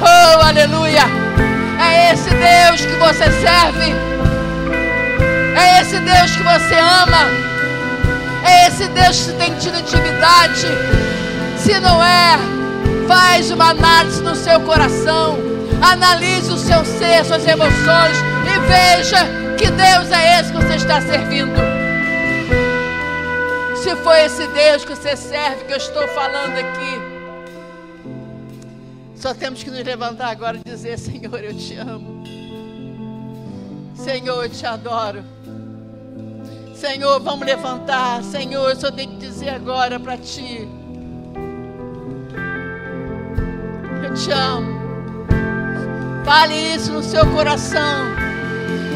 [0.00, 1.25] Oh, aleluia!
[1.96, 3.94] É esse Deus que você serve.
[5.56, 7.22] É esse Deus que você ama.
[8.44, 10.66] É esse Deus que tem tido intimidade.
[11.56, 12.38] Se não é,
[13.08, 15.38] faz uma análise no seu coração.
[15.80, 19.18] Analise o seu ser, suas emoções e veja
[19.56, 21.58] que Deus é esse que você está servindo.
[23.82, 27.05] Se foi esse Deus que você serve que eu estou falando aqui,
[29.26, 32.22] só temos que nos levantar agora e dizer: Senhor, eu te amo.
[33.96, 35.24] Senhor, eu te adoro.
[36.76, 38.22] Senhor, vamos levantar.
[38.22, 40.68] Senhor, eu só tenho que dizer agora para ti.
[44.04, 44.78] Eu te amo.
[46.24, 48.06] Fale isso no seu coração.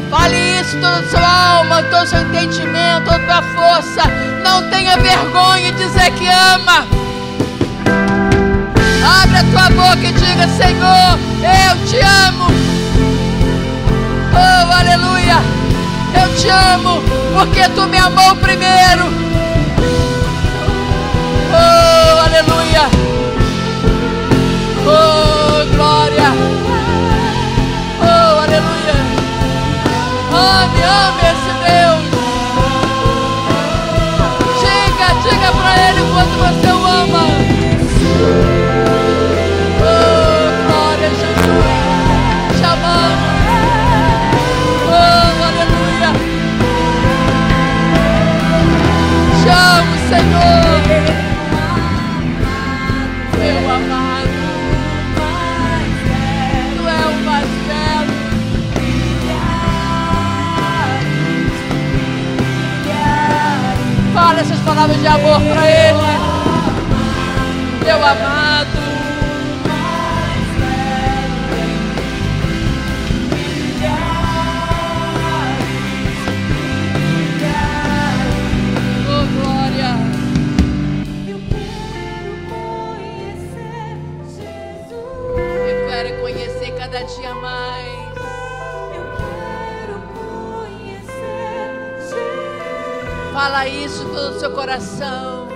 [0.09, 4.03] Fale isso toda sua alma, todo o seu entendimento, toda a força.
[4.41, 7.10] Não tenha vergonha de dizer que ama.
[9.03, 12.47] Abre a tua boca e diga: Senhor, eu te amo.
[14.33, 15.37] Oh, aleluia.
[16.13, 17.01] Eu te amo
[17.33, 19.05] porque tu me amou primeiro.
[21.53, 22.89] Oh, aleluia.
[24.85, 26.31] Oh, glória.
[28.01, 28.95] Oh, aleluia.
[30.33, 31.40] Ame, ame
[64.51, 65.99] essas palavras de amor para Ele.
[67.85, 68.81] Meu amado.
[79.07, 79.25] Oh,
[86.77, 88.00] cada dia mais.
[93.33, 95.47] Fala isso todo o seu coração.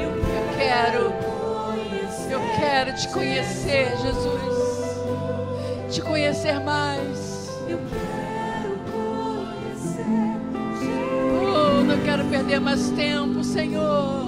[0.00, 0.12] Eu
[0.56, 1.12] quero,
[2.30, 4.96] eu quero te conhecer, Jesus.
[5.90, 7.50] Te conhecer mais.
[11.44, 14.22] Oh, não quero perder mais tempo, Senhor.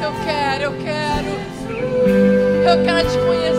[0.00, 1.28] Eu quero, eu quero.
[2.64, 3.57] Eu quero te conhecer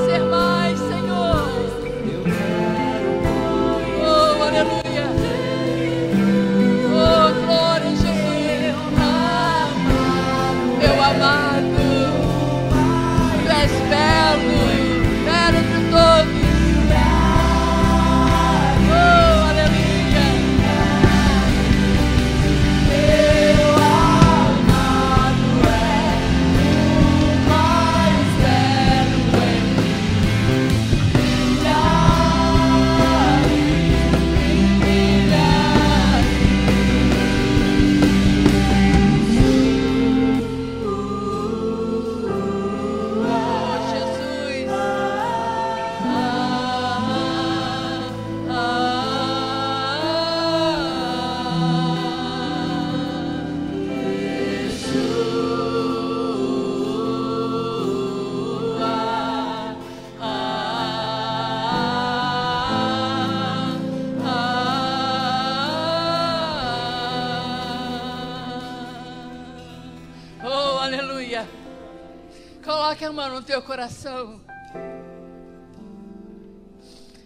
[73.60, 74.42] teu coração.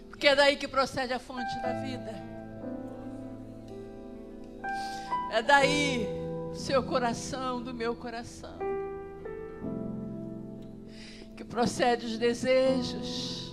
[0.10, 2.12] Porque é daí que procede a fonte da vida.
[5.32, 6.08] É daí,
[6.54, 8.58] seu coração, do meu coração,
[11.36, 13.52] que procede os desejos.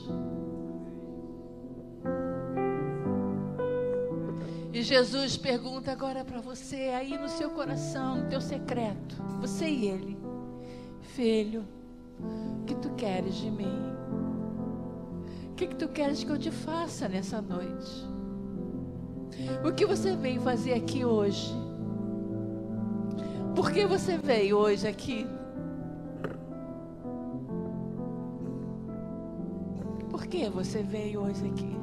[4.72, 9.88] E Jesus pergunta agora para você, aí no seu coração, no teu secreto, você e
[9.88, 10.18] ele,
[11.14, 11.79] filho, o
[12.66, 13.92] que tu queres de mim?
[15.50, 18.06] O que, que tu queres que eu te faça nessa noite?
[19.64, 21.52] O que você veio fazer aqui hoje?
[23.54, 25.26] Por que você veio hoje aqui?
[30.10, 31.76] Por que você veio hoje aqui?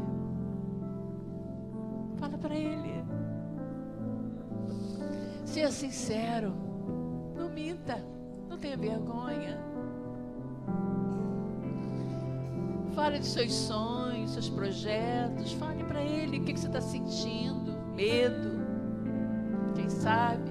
[2.17, 3.03] Fala para ele.
[5.45, 6.53] Seja sincero.
[7.35, 8.03] Não minta.
[8.49, 9.66] Não tenha vergonha.
[12.97, 15.53] Fale dos seus sonhos, seus projetos.
[15.53, 17.71] Fale para ele o que, que você está sentindo.
[17.95, 18.65] Medo.
[19.75, 20.49] Quem sabe?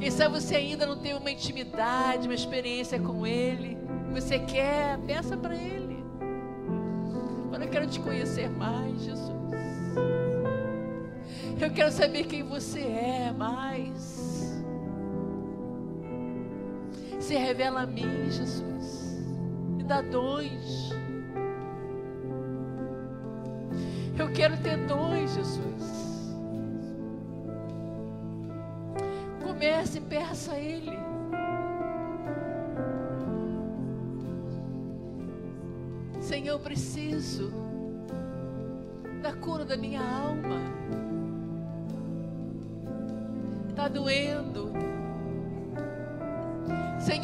[0.00, 3.78] Quem sabe você ainda não tem uma intimidade, uma experiência com ele.
[4.12, 6.04] Você quer, peça para ele.
[7.46, 9.38] Agora eu quero te conhecer mais, Jesus.
[11.60, 14.64] Eu quero saber quem você é mais.
[17.20, 18.77] Se revela a mim, Jesus.
[19.88, 20.02] Dá.
[24.18, 26.36] Eu quero ter dons, Jesus.
[29.42, 30.98] Comece e peça a Ele.
[36.20, 37.50] Senhor, eu preciso
[39.22, 40.60] da cura da minha alma.
[43.70, 44.87] Está doendo.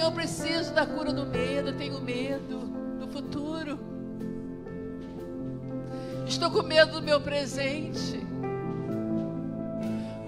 [0.05, 1.71] Eu preciso da cura do medo.
[1.71, 2.59] Eu tenho medo
[3.01, 3.79] do futuro.
[6.27, 8.21] Estou com medo do meu presente.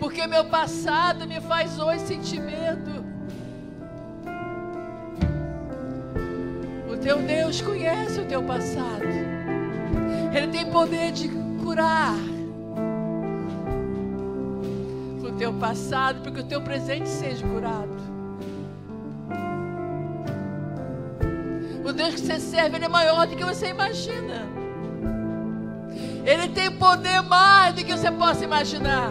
[0.00, 3.04] Porque meu passado me faz hoje sentir medo.
[6.90, 9.04] O teu Deus conhece o teu passado.
[10.34, 11.28] Ele tem poder de
[11.62, 12.16] curar
[15.22, 17.95] o teu passado, porque o teu presente seja curado.
[21.96, 24.46] Deus que você serve, ele é maior do que você imagina.
[26.24, 29.10] Ele tem poder mais do que você possa imaginar.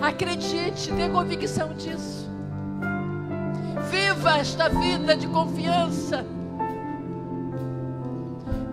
[0.00, 2.28] Acredite, tenha convicção disso.
[3.90, 6.24] Viva esta vida de confiança.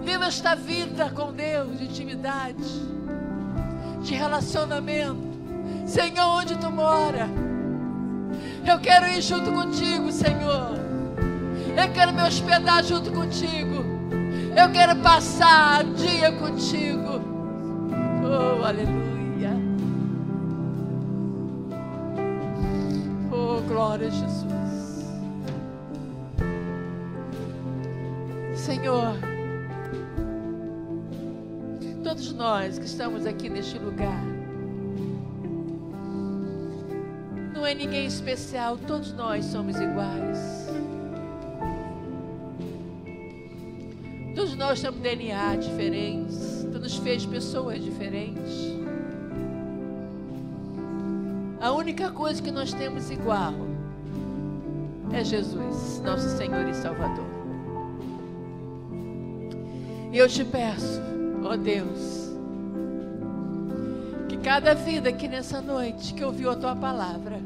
[0.04, 2.64] Viva esta vida com Deus, de intimidade,
[4.02, 5.32] de relacionamento.
[5.86, 7.30] Senhor, onde tu mora?
[8.66, 10.81] Eu quero ir junto contigo, Senhor.
[11.78, 13.84] Eu quero me hospedar junto contigo.
[14.56, 17.22] Eu quero passar o dia contigo.
[18.24, 19.52] Oh, aleluia.
[23.32, 25.06] Oh, glória a Jesus.
[28.56, 29.16] Senhor,
[32.04, 34.22] todos nós que estamos aqui neste lugar,
[37.56, 40.61] não é ninguém especial, todos nós somos iguais.
[44.72, 48.72] Nós temos DNA diferentes, tu nos fez pessoas diferentes.
[51.60, 53.54] A única coisa que nós temos igual
[55.12, 57.26] é Jesus, nosso Senhor e Salvador.
[60.10, 61.02] E eu te peço,
[61.44, 62.32] ó Deus,
[64.30, 67.42] que cada vida aqui nessa noite que ouviu a tua palavra,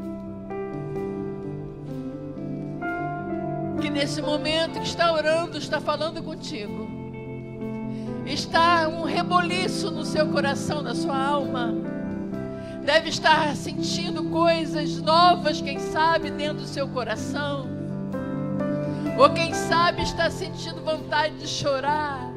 [3.81, 6.84] que nesse momento que está orando, está falando contigo,
[8.25, 11.73] está um reboliço no seu coração, na sua alma,
[12.83, 17.67] deve estar sentindo coisas novas, quem sabe, dentro do seu coração,
[19.17, 22.35] ou quem sabe está sentindo vontade de chorar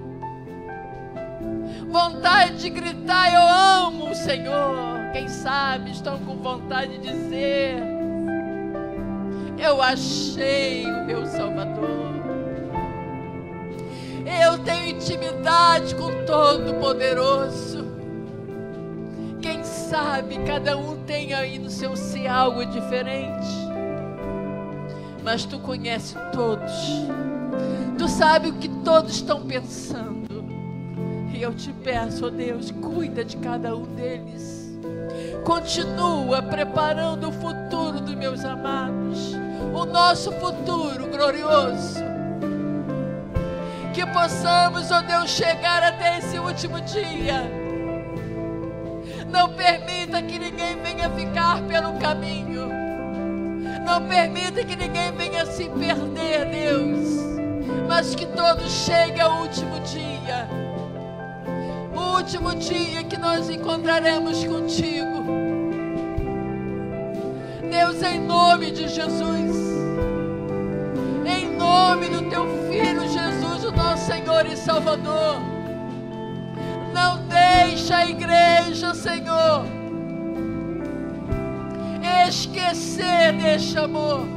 [1.89, 5.11] vontade de gritar: Eu amo o Senhor.
[5.13, 7.77] Quem sabe estão com vontade de dizer:
[9.59, 12.18] Eu achei o meu Salvador.
[14.69, 17.87] Tenho intimidade com o Todo-Poderoso.
[19.41, 23.49] Quem sabe cada um tem aí no seu ser algo diferente.
[25.25, 26.71] Mas tu conhece todos.
[27.97, 30.45] Tu sabe o que todos estão pensando.
[31.33, 34.79] E eu te peço, ó Deus, cuida de cada um deles.
[35.45, 39.33] Continua preparando o futuro dos meus amados,
[39.75, 42.08] o nosso futuro glorioso.
[43.99, 47.43] Que possamos, ó Deus, chegar até esse último dia.
[49.29, 52.69] Não permita que ninguém venha ficar pelo caminho.
[53.85, 57.09] Não permita que ninguém venha se perder, Deus.
[57.89, 60.47] Mas que todos cheguem ao último dia
[61.93, 65.25] o último dia que nós encontraremos contigo.
[67.69, 69.57] Deus, em nome de Jesus,
[71.27, 72.98] em nome do teu Filho
[74.39, 75.41] Senhor e Salvador,
[76.95, 79.65] não deixa a igreja, Senhor,
[82.29, 84.29] esquecer deste amor.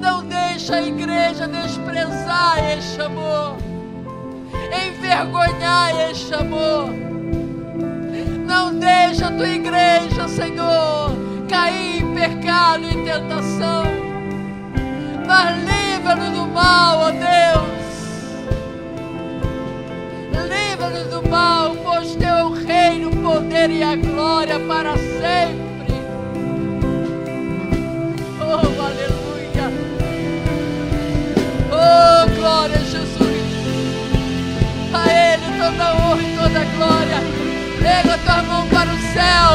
[0.00, 3.56] Não deixa a igreja desprezar este amor
[4.86, 6.90] envergonhar este amor.
[8.46, 11.10] Não deixa a tua igreja, Senhor,
[11.48, 13.84] cair em pecado e tentação.
[15.26, 15.66] Mas
[16.06, 17.65] Livra-nos do mal, ó Deus.
[23.36, 25.94] Poder e a glória para sempre.
[28.40, 29.66] Oh, aleluia.
[31.70, 33.46] Oh, glória a Jesus.
[34.94, 37.20] A Ele toda honra e toda glória.
[37.78, 39.50] Pega a tua mão para o céu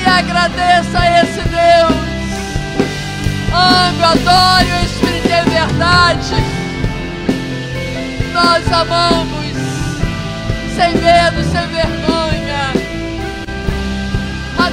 [0.00, 2.08] e agradeça a esse Deus.
[3.52, 6.36] Ame, adore o Espírito de verdade.
[8.32, 9.56] Nós amamos,
[10.74, 12.17] sem medo, sem vergonha.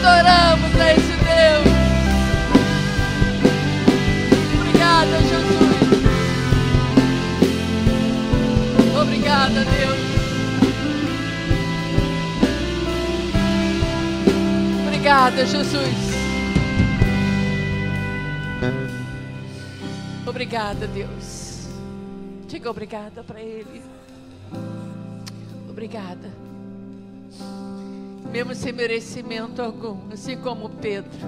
[0.05, 1.65] Adoramos a esse Deus.
[4.59, 5.79] Obrigada, Jesus.
[9.01, 9.99] Obrigada, Deus.
[14.85, 15.97] Obrigada, Jesus.
[20.27, 21.67] Obrigada, Deus.
[22.47, 23.81] Diga obrigada para Ele.
[25.67, 26.44] Obrigada.
[28.35, 31.25] Mesmo sem merecimento algum, assim como Pedro,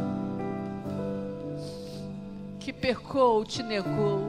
[2.59, 4.19] que pecou, te negou,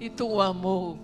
[0.00, 0.98] e tu o amou.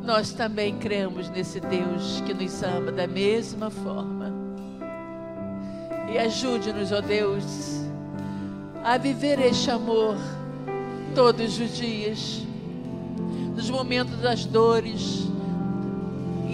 [0.00, 4.32] Nós também cremos nesse Deus que nos ama da mesma forma.
[6.12, 7.80] E ajude-nos, ó Deus,
[8.84, 10.14] a viver este amor
[11.12, 12.46] todos os dias,
[13.56, 15.28] nos momentos das dores,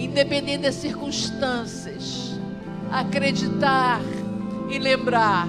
[0.03, 2.39] independente das circunstâncias,
[2.91, 4.01] acreditar
[4.69, 5.47] e lembrar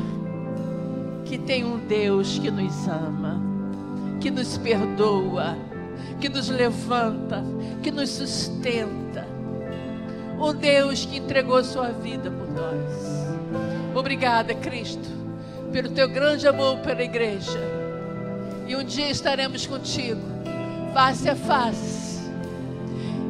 [1.24, 3.40] que tem um Deus que nos ama,
[4.20, 5.56] que nos perdoa,
[6.20, 7.44] que nos levanta,
[7.82, 9.26] que nos sustenta.
[10.40, 13.18] Um Deus que entregou sua vida por nós.
[13.94, 15.08] Obrigada, Cristo,
[15.72, 17.58] pelo teu grande amor pela igreja.
[18.66, 20.20] E um dia estaremos contigo,
[20.94, 22.07] face a face,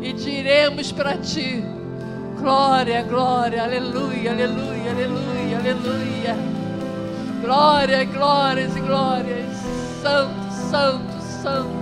[0.09, 1.63] e diremos para ti:
[2.39, 6.37] glória, glória, aleluia, aleluia, aleluia, aleluia.
[7.43, 9.57] Glória, glórias e glórias.
[10.03, 11.79] Santo, santo, santo.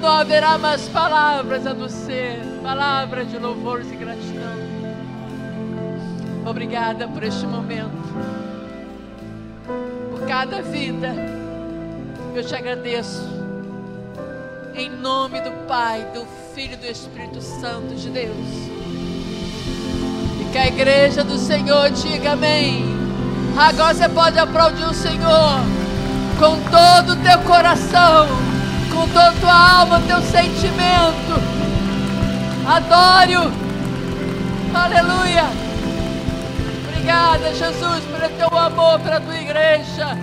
[0.00, 4.64] Não haverá mais palavras a não ser palavras de louvores e gratidão.
[6.44, 7.90] Obrigada por este momento,
[10.10, 11.14] por cada vida.
[12.34, 13.22] Eu te agradeço.
[14.74, 18.36] Em nome do Pai, do Filho e do Espírito Santo de Deus.
[20.40, 22.84] E que a igreja do Senhor diga amém.
[23.56, 25.60] Agora você pode aplaudir o Senhor
[26.38, 28.28] com todo o teu coração,
[28.92, 31.34] com toda a tua alma, teu sentimento.
[32.66, 33.52] Adore-o.
[34.76, 35.44] Aleluia.
[36.88, 40.16] Obrigada, Jesus, pelo teu amor, pela tua igreja.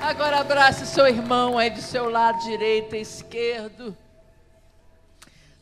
[0.00, 3.96] Agora abrace seu irmão aí do seu lado direito e esquerdo.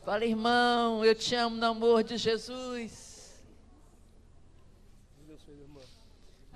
[0.09, 3.39] Fala, irmão, eu te amo no amor de Jesus.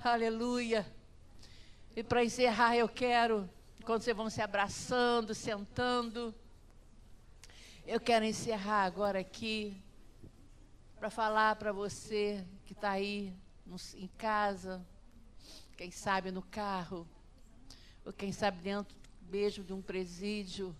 [0.02, 0.84] Aleluia.
[1.94, 3.48] E para encerrar, eu quero,
[3.84, 6.34] quando vocês vão se abraçando, sentando,
[7.86, 9.80] eu quero encerrar agora aqui
[10.98, 13.32] para falar para você que está aí
[13.94, 14.84] em casa,
[15.76, 17.06] quem sabe no carro,
[18.04, 18.96] ou quem sabe dentro
[19.30, 20.74] mesmo de um presídio.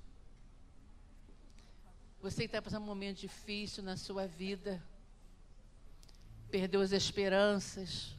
[2.25, 4.83] Você está passando um momento difícil na sua vida,
[6.51, 8.17] perdeu as esperanças,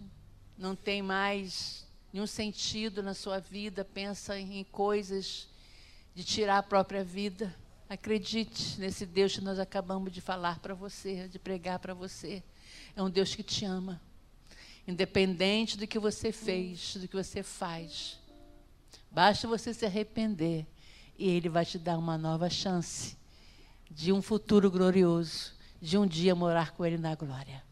[0.56, 5.48] não tem mais nenhum sentido na sua vida, pensa em coisas
[6.14, 7.52] de tirar a própria vida.
[7.90, 12.44] Acredite nesse Deus que nós acabamos de falar para você, de pregar para você.
[12.96, 14.00] É um Deus que te ama.
[14.88, 18.20] Independente do que você fez, do que você faz.
[19.10, 20.64] Basta você se arrepender
[21.18, 23.18] e Ele vai te dar uma nova chance
[23.90, 27.64] de um futuro glorioso, de um dia morar com Ele na glória.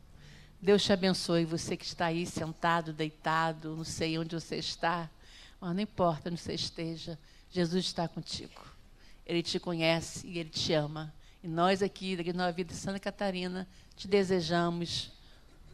[0.62, 5.10] Deus te abençoe, você que está aí sentado, deitado, não sei onde você está,
[5.60, 7.20] mas não importa onde você esteja,
[7.50, 8.62] Jesus está contigo.
[9.26, 11.14] Ele te conhece e Ele te ama.
[11.44, 15.12] E nós aqui, da Nova Vida de Santa Catarina, te desejamos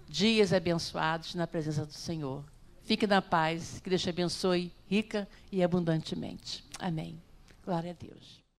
[0.07, 2.44] dias abençoados na presença do Senhor.
[2.84, 6.64] Fique na paz, que Deus te abençoe rica e abundantemente.
[6.80, 7.22] Amém.
[7.64, 8.39] Glória a Deus.